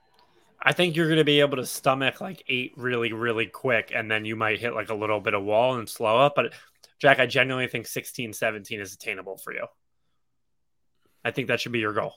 [0.62, 4.10] I think you're going to be able to stomach like eight really, really quick, and
[4.10, 6.34] then you might hit like a little bit of wall and slow up.
[6.36, 6.54] But
[6.98, 9.66] Jack, I genuinely think 16, 17 is attainable for you.
[11.26, 12.14] I think that should be your goal.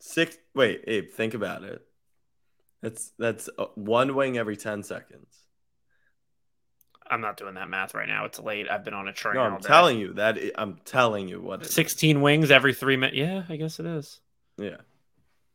[0.00, 0.36] Six.
[0.54, 1.80] Wait, Abe, think about it.
[2.82, 5.46] That's that's uh, one wing every ten seconds.
[7.10, 8.24] I'm not doing that math right now.
[8.24, 8.68] It's late.
[8.70, 9.34] I've been on a train.
[9.34, 9.68] No, I'm day.
[9.68, 10.38] telling you that.
[10.56, 11.60] I'm telling you what.
[11.60, 11.74] It is.
[11.74, 13.16] 16 wings every three minutes.
[13.16, 14.20] Yeah, I guess it is.
[14.58, 14.76] Yeah,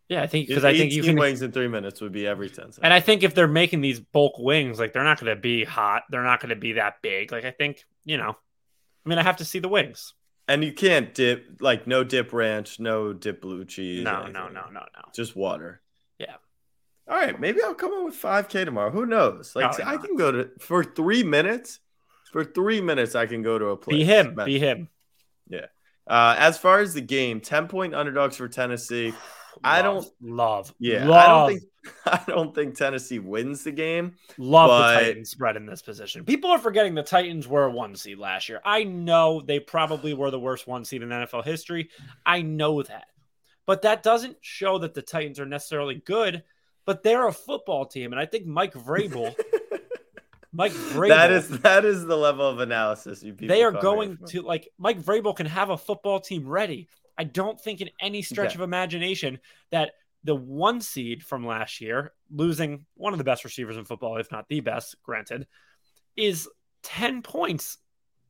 [0.10, 1.18] Yeah, I think because I think you can.
[1.18, 2.80] wings in three minutes would be every ten seconds.
[2.82, 5.64] And I think if they're making these bulk wings, like they're not going to be
[5.64, 6.04] hot.
[6.10, 7.32] They're not going to be that big.
[7.32, 8.36] Like I think you know.
[9.06, 10.14] I mean, I have to see the wings.
[10.50, 14.04] And you can't dip like no dip ranch, no dip blue cheese.
[14.04, 14.86] No, no, no, no, no.
[15.14, 15.82] Just water.
[17.10, 18.92] All right, maybe I'll come up with 5K tomorrow.
[18.92, 19.56] Who knows?
[19.56, 21.80] Like Probably I can go to for three minutes.
[22.32, 23.98] For three minutes, I can go to a place.
[24.00, 24.36] Be him.
[24.46, 24.90] Be him.
[25.48, 25.68] Yeah.
[26.06, 29.14] Uh, as far as the game, 10 point underdogs for Tennessee.
[29.64, 30.74] I don't- love.
[30.80, 31.64] Yeah, love, I don't think
[32.06, 34.16] I don't think Tennessee wins the game.
[34.38, 36.26] love but- the Titans spread in this position.
[36.26, 38.60] People are forgetting the Titans were a one seed last year.
[38.66, 41.90] I know they probably were the worst one seed in NFL history.
[42.26, 43.06] I know that,
[43.66, 46.44] but that doesn't show that the Titans are necessarily good.
[46.88, 49.36] But they're a football team, and I think Mike Vrabel,
[50.54, 54.18] Mike Vrabel, That is that is the level of analysis you people they are going
[54.30, 56.88] to like Mike Vrabel can have a football team ready.
[57.18, 58.56] I don't think in any stretch Okay.
[58.56, 59.92] of imagination that
[60.24, 64.32] the one seed from last year, losing one of the best receivers in football, if
[64.32, 65.46] not the best, granted,
[66.16, 66.48] is
[66.84, 67.80] 10 points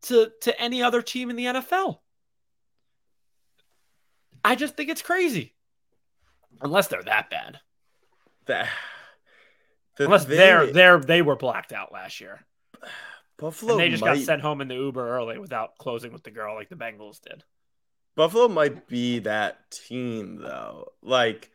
[0.03, 1.99] to to any other team in the NFL.
[4.43, 5.53] I just think it's crazy.
[6.61, 7.59] Unless they're that bad.
[8.47, 8.69] That-
[9.97, 12.45] the Unless they're they're they were blacked out last year.
[13.37, 16.23] Buffalo And they just might, got sent home in the Uber early without closing with
[16.23, 17.43] the girl like the Bengals did.
[18.15, 20.89] Buffalo might be that team though.
[21.01, 21.49] Like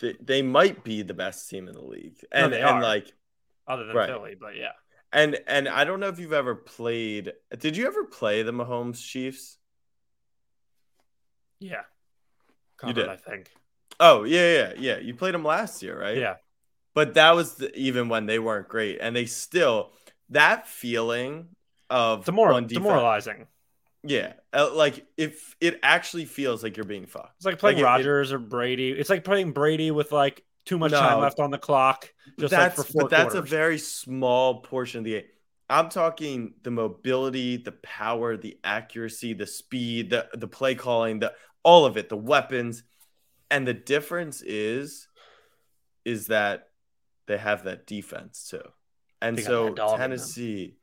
[0.00, 2.18] they, they might be the best team in the league.
[2.32, 3.12] And they and like
[3.66, 4.08] Other than Right.
[4.08, 4.72] Philly, but yeah.
[5.12, 9.00] and and I don't know if you've ever played did you ever play the Mahomes
[9.00, 9.58] Chiefs?
[11.60, 11.82] Yeah.
[12.84, 13.08] You did.
[13.08, 13.50] I think.
[14.00, 14.98] Oh, yeah, yeah, yeah.
[14.98, 16.16] You played them last year, right?
[16.16, 16.34] Yeah.
[16.94, 19.92] But that was the, even when they weren't great and they still
[20.30, 21.48] that feeling
[21.90, 23.46] of Demor- demoralizing.
[24.06, 27.36] Yeah, uh, like if it actually feels like you're being fucked.
[27.38, 28.90] It's like playing Like, it- Rodgers or Brady.
[28.90, 31.00] It's like playing Brady with like too much No.
[31.00, 32.12] time left on the clock.
[32.38, 35.24] Just that's like for four but that's a very small portion of the game.
[35.70, 41.32] I'm talking the mobility, the power, the accuracy, the speed, the the play calling, the
[41.62, 42.82] all of it, the weapons,
[43.54, 45.06] and the difference is
[46.04, 46.68] is that
[47.26, 48.62] they have that defense too,
[49.22, 50.10] and so that dog in them.
[50.10, 50.76] Tennessee,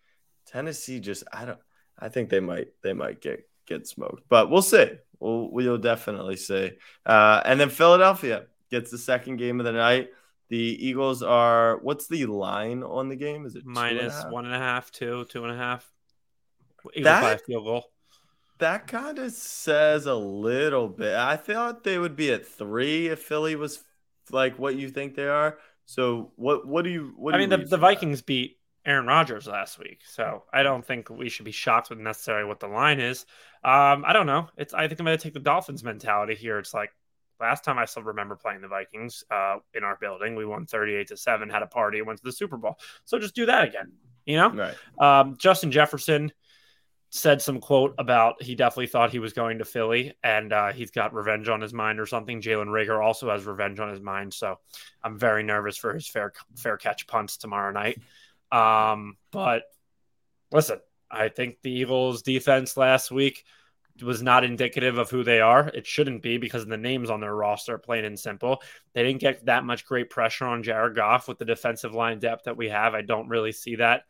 [0.47, 1.59] Tennessee just I don't
[1.99, 4.87] I think they might they might get get smoked, but we'll see.
[5.19, 6.71] We'll we'll definitely see.
[7.05, 10.09] Uh, and then Philadelphia gets the second game of the night.
[10.49, 13.45] The Eagles are what's the line on the game?
[13.45, 14.31] Is it and minus half?
[14.31, 15.89] one and a half, two, two and a half.
[16.93, 17.85] Eagles That- by a field goal.
[18.61, 21.15] That kind of says a little bit.
[21.15, 23.83] I thought they would be at three if Philly was
[24.31, 25.57] like what you think they are.
[25.85, 27.77] So what what do you what do I mean, the, the?
[27.77, 31.99] Vikings beat Aaron Rodgers last week, so I don't think we should be shocked with
[31.99, 33.25] necessarily what the line is.
[33.63, 34.47] Um, I don't know.
[34.57, 36.59] It's I think I'm going to take the Dolphins mentality here.
[36.59, 36.91] It's like
[37.39, 41.07] last time I still remember playing the Vikings uh, in our building, we won 38
[41.07, 42.77] to seven, had a party, went to the Super Bowl.
[43.05, 43.91] So just do that again.
[44.25, 44.75] You know, Right.
[44.99, 46.31] um, Justin Jefferson
[47.13, 50.91] said some quote about he definitely thought he was going to Philly and uh, he's
[50.91, 52.41] got revenge on his mind or something.
[52.41, 54.59] Jalen Reagor also has revenge on his mind, so
[55.03, 57.99] I'm very nervous for his fair fair catch punts tomorrow night.
[58.49, 59.63] Um, but
[60.53, 60.79] listen,
[61.11, 63.43] I think the Eagles' defense last week
[64.01, 65.67] was not indicative of who they are.
[65.67, 68.63] It shouldn't be because the names on their roster, plain and simple.
[68.93, 72.45] They didn't get that much great pressure on Jared Goff with the defensive line depth
[72.45, 72.93] that we have.
[72.93, 74.03] I don't really see that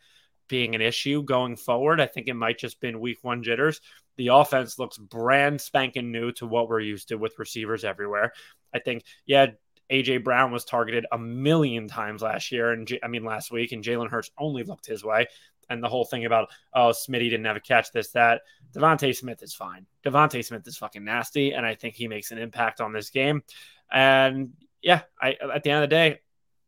[0.52, 2.02] being an issue going forward.
[2.02, 3.80] I think it might just been week one jitters.
[4.18, 8.34] The offense looks brand spanking new to what we're used to with receivers everywhere.
[8.76, 9.48] I think, yeah,
[9.90, 13.82] AJ Brown was targeted a million times last year, and I mean last week, and
[13.82, 15.28] Jalen Hurts only looked his way.
[15.70, 18.42] And the whole thing about oh Smitty didn't have a catch, this that.
[18.74, 19.86] DeVonta Smith is fine.
[20.06, 23.42] DeVonta Smith is fucking nasty, and I think he makes an impact on this game.
[23.90, 26.20] And yeah, I at the end of the day,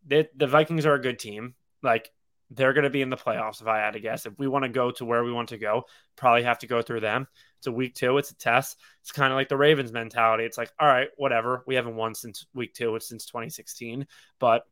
[0.07, 1.55] the, the Vikings are a good team.
[1.81, 2.12] Like
[2.55, 4.25] they're going to be in the playoffs if I had to guess.
[4.25, 5.85] If we want to go to where we want to go,
[6.15, 7.27] probably have to go through them.
[7.57, 8.17] It's a week two.
[8.17, 8.77] It's a test.
[9.01, 10.43] It's kind of like the Ravens mentality.
[10.43, 11.63] It's like, all right, whatever.
[11.65, 12.95] We haven't won since week two.
[12.95, 14.05] It's since 2016,
[14.39, 14.63] but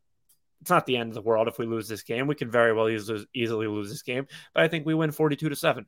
[0.60, 2.26] it's not the end of the world if we lose this game.
[2.26, 5.56] We could very well easily, lose this game, but I think we win 42 to
[5.56, 5.86] seven.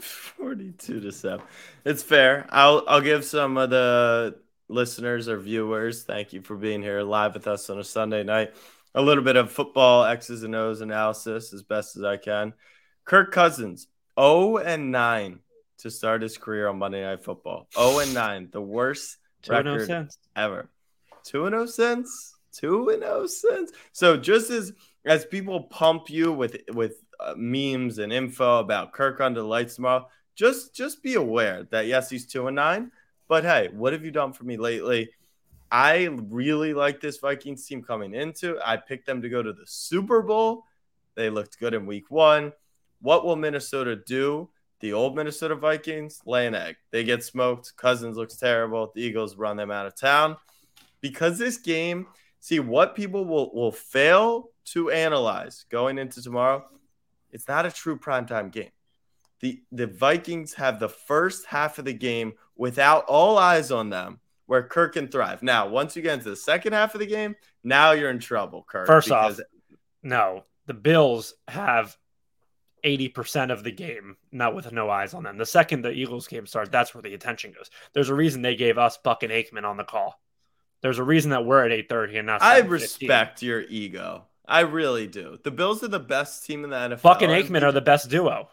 [0.00, 1.44] 42 to 7.
[1.84, 2.46] It's fair.
[2.50, 4.36] I'll I'll give some of the
[4.68, 8.54] listeners or viewers, thank you for being here live with us on a Sunday night.
[8.98, 12.52] A little bit of football X's and O's analysis as best as I can.
[13.04, 13.86] Kirk Cousins,
[14.18, 15.38] 0 and 9
[15.78, 17.68] to start his career on Monday Night Football.
[17.78, 19.18] 0 and 9, the worst
[19.48, 20.68] no record ever.
[21.22, 22.34] Two and oh cents.
[22.52, 23.70] Two and oh cents.
[23.92, 24.72] So just as
[25.04, 29.76] as people pump you with with uh, memes and info about Kirk under the lights
[29.76, 32.90] tomorrow, just just be aware that yes, he's two and nine.
[33.28, 35.10] But hey, what have you done for me lately?
[35.70, 38.58] I really like this Vikings team coming into.
[38.64, 40.64] I picked them to go to the Super Bowl.
[41.14, 42.52] They looked good in week one.
[43.00, 44.48] What will Minnesota do?
[44.80, 46.76] The old Minnesota Vikings lay an egg.
[46.90, 47.76] They get smoked.
[47.76, 48.92] Cousins looks terrible.
[48.94, 50.36] The Eagles run them out of town.
[51.00, 52.06] Because this game,
[52.40, 56.64] see what people will, will fail to analyze going into tomorrow.
[57.30, 58.70] It's not a true primetime game.
[59.40, 64.18] The the Vikings have the first half of the game without all eyes on them
[64.48, 65.42] where Kirk can thrive.
[65.42, 68.64] Now, once you get into the second half of the game, now you're in trouble,
[68.66, 68.86] Kirk.
[68.86, 69.38] First off,
[70.02, 71.94] No, the Bills have
[72.82, 75.36] 80% of the game not with no eyes on them.
[75.36, 77.68] The second the Eagles game starts, that's where the attention goes.
[77.92, 80.18] There's a reason they gave us Buck and Aikman on the call.
[80.80, 84.24] There's a reason that we're at 8:30 and not I respect your ego.
[84.46, 85.38] I really do.
[85.44, 87.02] The Bills are the best team in the NFL.
[87.02, 88.48] Buck and Aikman are the best duo.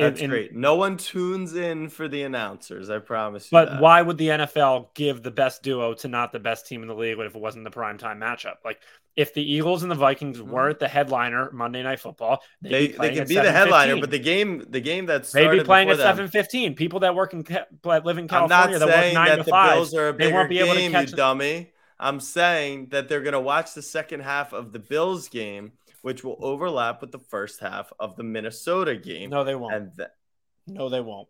[0.00, 0.54] That's in- great.
[0.54, 2.90] No one tunes in for the announcers.
[2.90, 3.48] I promise you.
[3.52, 3.80] But that.
[3.80, 6.94] why would the NFL give the best duo to not the best team in the
[6.94, 8.56] league if it wasn't the primetime matchup?
[8.64, 8.80] Like
[9.16, 10.46] if the Eagles and the Vikings Mhm.
[10.48, 14.64] weren't the headliner Monday Night Football, They they at be the headliner, but the game
[14.68, 16.74] the game that they'd be playing at seven fifteen.
[16.74, 17.44] People that work in
[17.84, 19.74] live in California that work nine that to the five.
[19.74, 21.72] Bills are a they won't be able to catch you dummy.
[22.02, 25.72] I'm saying that they're going to watch the second half of the Bills game,
[26.02, 29.30] which will overlap with the first half of the Minnesota game.
[29.30, 29.74] No, they won't.
[29.74, 30.08] And th-
[30.66, 31.28] No, they won't.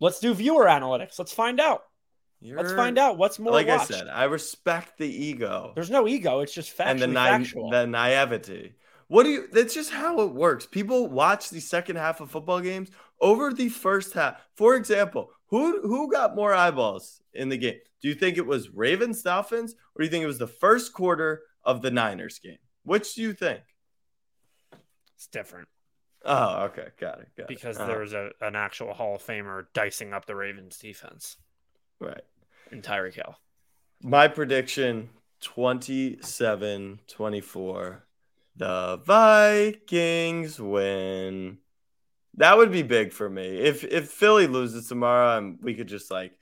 [0.00, 1.18] Let's do viewer analytics.
[1.18, 1.84] Let's find out.
[2.42, 3.90] Let's find out what's more Like watched.
[3.92, 5.72] I said, I respect the ego.
[5.74, 6.40] There's no ego.
[6.40, 7.70] It's just factually and the, na- factual.
[7.70, 8.74] the naivety.
[9.08, 9.48] What do you?
[9.50, 10.66] That's just how it works.
[10.66, 14.42] People watch the second half of football games over the first half.
[14.56, 17.78] For example, who who got more eyeballs in the game?
[18.02, 20.92] Do you think it was Ravens Dolphins, or do you think it was the first
[20.92, 22.58] quarter of the Niners game?
[22.84, 23.60] Which do you think?
[25.16, 25.68] it's different
[26.24, 27.28] Oh, okay, got it.
[27.36, 27.82] Got because it.
[27.82, 27.90] Uh-huh.
[27.90, 31.36] there was a, an actual Hall of Famer dicing up the Ravens defense
[32.00, 32.22] right.
[32.72, 33.36] in Tyreek Hill.
[34.02, 35.10] My prediction
[35.42, 38.04] 27 24.
[38.56, 41.58] The Vikings win.
[42.36, 43.58] That would be big for me.
[43.58, 46.32] If if Philly loses tomorrow and we could just like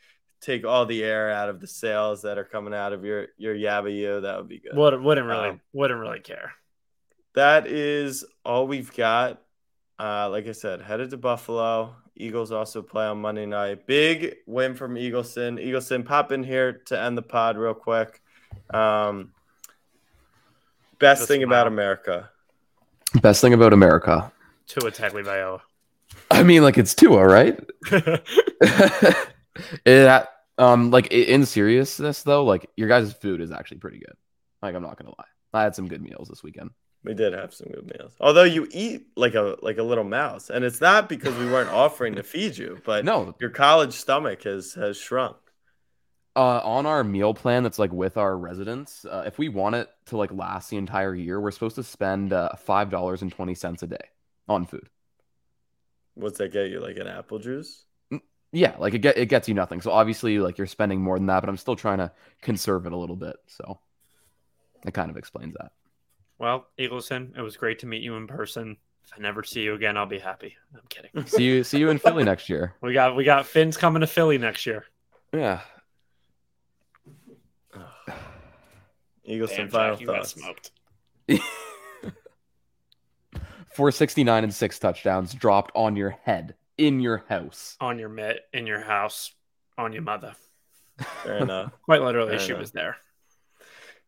[0.43, 3.55] take all the air out of the sails that are coming out of your your
[3.55, 4.77] yabba you, that would be good.
[4.77, 6.53] Would, wouldn't really Um, wouldn't really care.
[7.35, 9.41] that is all we've got.
[9.99, 11.95] Uh, like I said, headed to Buffalo.
[12.17, 13.87] Eagles also play on Monday night.
[13.87, 15.65] Big win from Eagleson.
[15.65, 18.21] Eagleson, pop in here to end the pod real quick.
[18.75, 19.33] Um,
[20.99, 21.67] best Just thing about.
[21.69, 22.29] America.
[23.21, 24.33] Best thing about America.
[24.67, 25.61] Tua Tagovailoa.
[26.31, 27.59] I mean, like it's Tua, right?
[29.85, 30.23] it,
[30.59, 34.15] um, like in seriousness though, like your guys' food is actually pretty good.
[34.63, 36.71] Like I'm not gonna lie, I had some good meals this weekend.
[37.05, 38.15] We did have some good meals.
[38.21, 41.71] Although you eat like a like a little mouse, and it's not because we weren't
[41.73, 45.37] offering to feed you, but No, your college stomach has has shrunk.
[46.35, 49.91] uh, on our meal plan that's like with our residents, uh, if we want it
[50.07, 53.55] to like last the entire year, we're supposed to spend uh, five dollars and twenty
[53.55, 54.09] cents a day
[54.49, 54.89] on food.
[56.15, 56.81] What's that get you?
[56.81, 57.85] Like an apple juice?
[58.53, 59.81] Yeah, like it get it gets you nothing.
[59.81, 62.93] So obviously, like you're spending more than that, but I'm still trying to conserve it
[62.93, 63.37] a little bit.
[63.47, 63.79] So
[64.87, 65.73] it kind of explains that.
[66.39, 68.77] well, Eagleson, it was great to meet you in person.
[69.05, 70.55] If I never see you again, I'll be happy.
[70.75, 71.11] I'm kidding.
[71.27, 72.75] See you, see you in Philly next year.
[72.83, 74.85] We got we got Finn's coming to Philly next year.
[75.33, 75.61] Yeah.
[79.25, 80.31] Eagles Damn, some final Jack, thoughts.
[80.35, 80.71] smoked.
[83.75, 86.55] 469 and six touchdowns dropped on your head
[86.87, 87.77] in your house.
[87.81, 89.33] On your mitt, in your house,
[89.79, 90.35] on your mother.
[91.23, 91.73] Fair enough.
[91.85, 92.61] Quite literally, Fair she enough.
[92.61, 92.97] was there.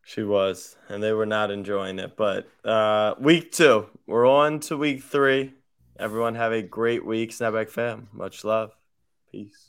[0.03, 2.15] She was, and they were not enjoying it.
[2.15, 5.53] But uh, week two, we're on to week three.
[5.97, 8.09] Everyone have a great week, Snapback fam.
[8.11, 8.71] Much love.
[9.31, 9.64] Peace.